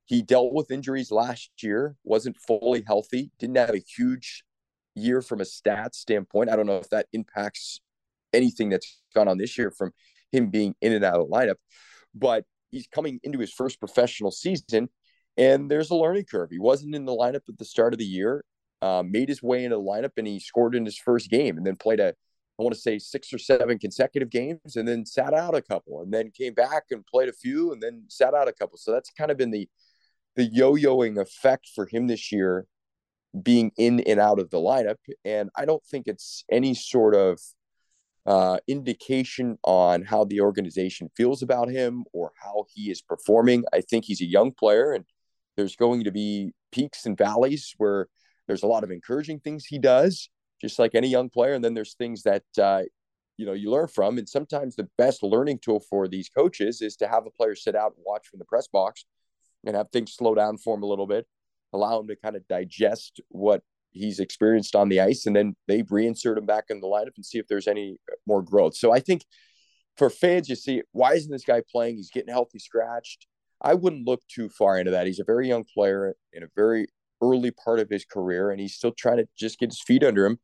he 0.05 0.21
dealt 0.21 0.53
with 0.53 0.71
injuries 0.71 1.11
last 1.11 1.51
year, 1.61 1.97
wasn't 2.03 2.37
fully 2.37 2.83
healthy, 2.87 3.31
didn't 3.39 3.57
have 3.57 3.75
a 3.75 3.83
huge 3.95 4.45
year 4.95 5.21
from 5.21 5.41
a 5.41 5.43
stats 5.43 5.95
standpoint. 5.95 6.49
I 6.49 6.55
don't 6.55 6.65
know 6.65 6.77
if 6.77 6.89
that 6.89 7.07
impacts 7.11 7.81
anything 8.33 8.69
that's 8.69 9.01
gone 9.15 9.27
on 9.27 9.37
this 9.37 9.57
year 9.57 9.71
from 9.71 9.91
him 10.31 10.49
being 10.49 10.75
in 10.81 10.93
and 10.93 11.05
out 11.05 11.19
of 11.19 11.27
the 11.27 11.33
lineup. 11.33 11.55
But 12.13 12.45
he's 12.71 12.87
coming 12.87 13.19
into 13.23 13.39
his 13.39 13.51
first 13.51 13.79
professional 13.79 14.31
season, 14.31 14.89
and 15.37 15.69
there's 15.69 15.89
a 15.89 15.95
learning 15.95 16.25
curve. 16.29 16.49
He 16.51 16.59
wasn't 16.59 16.95
in 16.95 17.05
the 17.05 17.15
lineup 17.15 17.47
at 17.47 17.57
the 17.57 17.65
start 17.65 17.93
of 17.93 17.99
the 17.99 18.05
year, 18.05 18.43
uh, 18.81 19.03
made 19.05 19.29
his 19.29 19.41
way 19.41 19.63
into 19.63 19.77
the 19.77 19.81
lineup, 19.81 20.11
and 20.17 20.27
he 20.27 20.39
scored 20.39 20.75
in 20.75 20.85
his 20.85 20.97
first 20.97 21.29
game, 21.29 21.57
and 21.57 21.65
then 21.65 21.75
played 21.75 21.99
a 21.99 22.13
I 22.59 22.63
want 22.63 22.73
to 22.73 22.81
say 22.81 22.97
six 22.97 23.31
or 23.31 23.37
seven 23.37 23.77
consecutive 23.77 24.31
games, 24.31 24.75
and 24.75 24.87
then 24.87 25.05
sat 25.05 25.33
out 25.33 25.53
a 25.53 25.61
couple, 25.61 26.01
and 26.01 26.11
then 26.11 26.31
came 26.31 26.55
back 26.55 26.85
and 26.89 27.05
played 27.05 27.29
a 27.29 27.33
few, 27.33 27.71
and 27.71 27.81
then 27.81 28.05
sat 28.07 28.33
out 28.33 28.47
a 28.47 28.53
couple. 28.53 28.79
So 28.79 28.91
that's 28.91 29.11
kind 29.11 29.29
of 29.29 29.37
been 29.37 29.51
the 29.51 29.69
the 30.35 30.45
yo-yoing 30.45 31.19
effect 31.19 31.69
for 31.73 31.87
him 31.87 32.07
this 32.07 32.31
year, 32.31 32.65
being 33.43 33.71
in 33.77 33.99
and 34.01 34.19
out 34.19 34.39
of 34.39 34.49
the 34.49 34.57
lineup. 34.57 34.97
And 35.25 35.49
I 35.55 35.65
don't 35.65 35.83
think 35.85 36.07
it's 36.07 36.43
any 36.51 36.73
sort 36.73 37.15
of 37.15 37.39
uh, 38.27 38.57
indication 38.67 39.57
on 39.63 40.03
how 40.03 40.25
the 40.25 40.41
organization 40.41 41.09
feels 41.15 41.41
about 41.41 41.69
him 41.69 42.03
or 42.11 42.33
how 42.43 42.65
he 42.73 42.91
is 42.91 43.01
performing. 43.01 43.63
I 43.73 43.79
think 43.79 44.03
he's 44.03 44.21
a 44.21 44.25
young 44.25 44.51
player, 44.51 44.91
and 44.91 45.05
there's 45.55 45.77
going 45.77 46.03
to 46.03 46.11
be 46.11 46.51
peaks 46.73 47.05
and 47.05 47.17
valleys 47.17 47.73
where 47.77 48.07
there's 48.47 48.63
a 48.63 48.67
lot 48.67 48.83
of 48.83 48.91
encouraging 48.91 49.39
things 49.39 49.65
he 49.65 49.79
does, 49.79 50.29
just 50.59 50.77
like 50.77 50.93
any 50.93 51.07
young 51.07 51.29
player. 51.29 51.53
And 51.53 51.63
then 51.63 51.73
there's 51.73 51.95
things 51.95 52.23
that 52.23 52.43
uh, 52.61 52.83
you 53.37 53.45
know 53.45 53.53
you 53.53 53.71
learn 53.71 53.87
from. 53.87 54.17
And 54.17 54.27
sometimes 54.27 54.75
the 54.75 54.89
best 54.97 55.23
learning 55.23 55.59
tool 55.59 55.79
for 55.79 56.09
these 56.09 56.27
coaches 56.27 56.81
is 56.81 56.97
to 56.97 57.07
have 57.07 57.25
a 57.25 57.31
player 57.31 57.55
sit 57.55 57.75
out 57.75 57.93
and 57.95 58.03
watch 58.05 58.27
from 58.27 58.39
the 58.39 58.45
press 58.45 58.67
box 58.67 59.05
and 59.65 59.73
have 59.75 59.89
things 59.89 60.13
slow 60.13 60.35
down 60.35 60.57
for 60.57 60.75
him 60.75 60.83
a 60.83 60.87
little 60.87 61.07
bit, 61.07 61.25
allow 61.71 61.99
him 61.99 62.07
to 62.07 62.15
kind 62.17 62.35
of 62.35 62.45
digest 62.49 63.21
what 63.29 63.63
he's 63.91 64.19
experienced 64.19 64.75
on 64.75 64.89
the 64.89 64.99
ice, 64.99 65.25
and 65.25 65.35
then 65.35 65.55
they 65.67 65.83
reinsert 65.83 66.37
him 66.37 66.45
back 66.45 66.65
in 66.69 66.79
the 66.79 66.87
lineup 66.87 67.15
and 67.15 67.25
see 67.25 67.39
if 67.39 67.47
there's 67.47 67.67
any 67.67 67.97
more 68.25 68.41
growth. 68.41 68.75
So 68.75 68.91
I 68.91 68.99
think 68.99 69.23
for 69.97 70.09
fans, 70.09 70.49
you 70.49 70.55
see, 70.55 70.83
why 70.91 71.13
isn't 71.13 71.31
this 71.31 71.45
guy 71.45 71.61
playing? 71.71 71.97
He's 71.97 72.11
getting 72.11 72.33
healthy 72.33 72.59
scratched. 72.59 73.27
I 73.61 73.73
wouldn't 73.73 74.07
look 74.07 74.21
too 74.27 74.49
far 74.49 74.77
into 74.77 74.91
that. 74.91 75.07
He's 75.07 75.19
a 75.19 75.23
very 75.25 75.47
young 75.47 75.65
player 75.73 76.15
in 76.31 76.43
a 76.43 76.47
very 76.55 76.87
early 77.21 77.51
part 77.51 77.79
of 77.79 77.89
his 77.89 78.05
career, 78.05 78.51
and 78.51 78.59
he's 78.59 78.75
still 78.75 78.91
trying 78.91 79.17
to 79.17 79.27
just 79.37 79.59
get 79.59 79.71
his 79.71 79.81
feet 79.81 80.03
under 80.03 80.25
him 80.25 80.37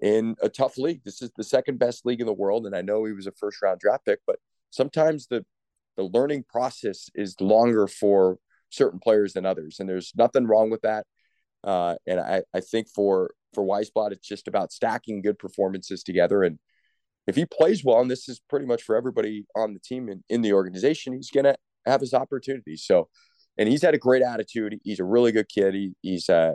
in 0.00 0.34
a 0.42 0.48
tough 0.48 0.76
league. 0.76 1.02
This 1.04 1.22
is 1.22 1.30
the 1.36 1.44
second 1.44 1.78
best 1.78 2.04
league 2.04 2.20
in 2.20 2.26
the 2.26 2.32
world, 2.32 2.66
and 2.66 2.74
I 2.74 2.82
know 2.82 3.04
he 3.04 3.12
was 3.12 3.26
a 3.26 3.32
first 3.32 3.62
round 3.62 3.80
draft 3.80 4.04
pick, 4.04 4.20
but 4.26 4.36
sometimes 4.70 5.28
the 5.28 5.44
the 5.96 6.02
learning 6.02 6.44
process 6.46 7.08
is 7.14 7.40
longer 7.40 7.86
for 7.86 8.38
certain 8.68 8.98
players 8.98 9.32
than 9.32 9.46
others, 9.46 9.76
and 9.80 9.88
there's 9.88 10.12
nothing 10.16 10.46
wrong 10.46 10.68
with 10.70 10.82
that. 10.82 11.06
Uh, 11.66 11.96
and 12.06 12.20
I, 12.20 12.42
I 12.54 12.60
think 12.60 12.88
for 12.88 13.32
for 13.52 13.64
Wiesblatt, 13.64 14.12
it's 14.12 14.26
just 14.26 14.48
about 14.48 14.72
stacking 14.72 15.20
good 15.20 15.38
performances 15.38 16.02
together. 16.02 16.42
And 16.42 16.58
if 17.26 17.34
he 17.34 17.44
plays 17.44 17.84
well, 17.84 18.00
and 18.00 18.10
this 18.10 18.28
is 18.28 18.40
pretty 18.48 18.66
much 18.66 18.82
for 18.82 18.96
everybody 18.96 19.46
on 19.56 19.74
the 19.74 19.80
team 19.80 20.08
and 20.08 20.22
in 20.28 20.42
the 20.42 20.52
organization, 20.52 21.12
he's 21.12 21.30
gonna 21.30 21.56
have 21.84 22.00
his 22.00 22.14
opportunities. 22.14 22.84
So, 22.84 23.08
and 23.58 23.68
he's 23.68 23.82
had 23.82 23.94
a 23.94 23.98
great 23.98 24.22
attitude. 24.22 24.78
He's 24.84 25.00
a 25.00 25.04
really 25.04 25.32
good 25.32 25.48
kid. 25.48 25.74
He, 25.74 25.92
he's 26.02 26.28
uh 26.28 26.52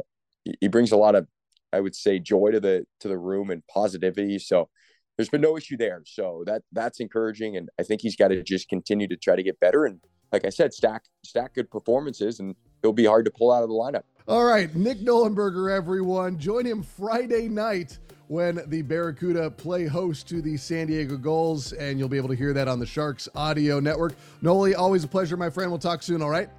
he 0.59 0.69
brings 0.69 0.91
a 0.91 0.97
lot 0.97 1.15
of 1.15 1.27
I 1.73 1.81
would 1.81 1.95
say 1.95 2.19
joy 2.19 2.51
to 2.51 2.59
the 2.59 2.85
to 3.01 3.07
the 3.07 3.17
room 3.17 3.49
and 3.49 3.63
positivity. 3.67 4.39
So 4.39 4.69
there's 5.17 5.29
been 5.29 5.41
no 5.41 5.57
issue 5.57 5.77
there. 5.77 6.01
So 6.05 6.43
that 6.45 6.63
that's 6.71 6.99
encouraging, 6.99 7.57
and 7.57 7.69
I 7.79 7.83
think 7.83 8.01
he's 8.01 8.15
got 8.15 8.29
to 8.29 8.41
just 8.43 8.69
continue 8.69 9.07
to 9.07 9.17
try 9.17 9.35
to 9.35 9.43
get 9.43 9.59
better. 9.59 9.85
And 9.85 9.99
like 10.31 10.45
I 10.45 10.49
said, 10.49 10.73
stack 10.73 11.03
stack 11.25 11.55
good 11.55 11.69
performances, 11.69 12.39
and 12.39 12.55
it'll 12.81 12.93
be 12.93 13.05
hard 13.05 13.25
to 13.25 13.31
pull 13.31 13.51
out 13.51 13.63
of 13.63 13.69
the 13.69 13.75
lineup. 13.75 14.03
All 14.27 14.45
right, 14.45 14.73
Nick 14.75 14.99
Nollenberger, 14.99 15.75
everyone. 15.75 16.37
Join 16.37 16.65
him 16.65 16.83
Friday 16.83 17.47
night 17.49 17.97
when 18.27 18.61
the 18.67 18.81
Barracuda 18.83 19.49
play 19.49 19.87
host 19.87 20.29
to 20.29 20.41
the 20.41 20.55
San 20.57 20.87
Diego 20.87 21.17
Gulls, 21.17 21.73
and 21.73 21.97
you'll 21.97 22.07
be 22.07 22.17
able 22.17 22.29
to 22.29 22.35
hear 22.35 22.53
that 22.53 22.67
on 22.67 22.79
the 22.79 22.85
Sharks 22.85 23.27
Audio 23.35 23.79
Network. 23.79 24.13
Noli, 24.41 24.75
always 24.75 25.03
a 25.03 25.07
pleasure, 25.07 25.35
my 25.35 25.49
friend. 25.49 25.71
We'll 25.71 25.79
talk 25.79 26.03
soon, 26.03 26.21
all 26.21 26.29
right? 26.29 26.49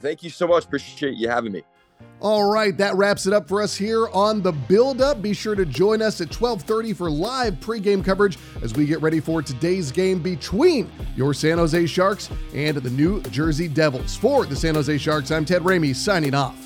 Thank 0.00 0.22
you 0.22 0.30
so 0.30 0.46
much. 0.46 0.64
Appreciate 0.64 1.16
you 1.16 1.28
having 1.28 1.52
me. 1.52 1.64
All 2.20 2.50
right, 2.50 2.76
that 2.78 2.94
wraps 2.94 3.26
it 3.26 3.32
up 3.32 3.48
for 3.48 3.60
us 3.60 3.76
here 3.76 4.08
on 4.08 4.42
the 4.42 4.52
build 4.52 5.02
up. 5.02 5.20
Be 5.20 5.34
sure 5.34 5.54
to 5.54 5.66
join 5.66 6.00
us 6.00 6.20
at 6.20 6.30
12:30 6.30 6.94
for 6.94 7.10
live 7.10 7.54
pregame 7.54 8.04
coverage 8.04 8.38
as 8.62 8.74
we 8.74 8.86
get 8.86 9.02
ready 9.02 9.18
for 9.20 9.42
today's 9.42 9.90
game 9.90 10.22
between 10.22 10.90
your 11.14 11.34
San 11.34 11.58
Jose 11.58 11.86
Sharks 11.86 12.30
and 12.54 12.76
the 12.76 12.90
New 12.90 13.22
Jersey 13.24 13.68
Devils. 13.68 14.16
For 14.16 14.46
the 14.46 14.56
San 14.56 14.76
Jose 14.76 14.96
Sharks, 14.98 15.30
I'm 15.30 15.44
Ted 15.44 15.62
Ramey 15.62 15.94
signing 15.94 16.34
off. 16.34 16.65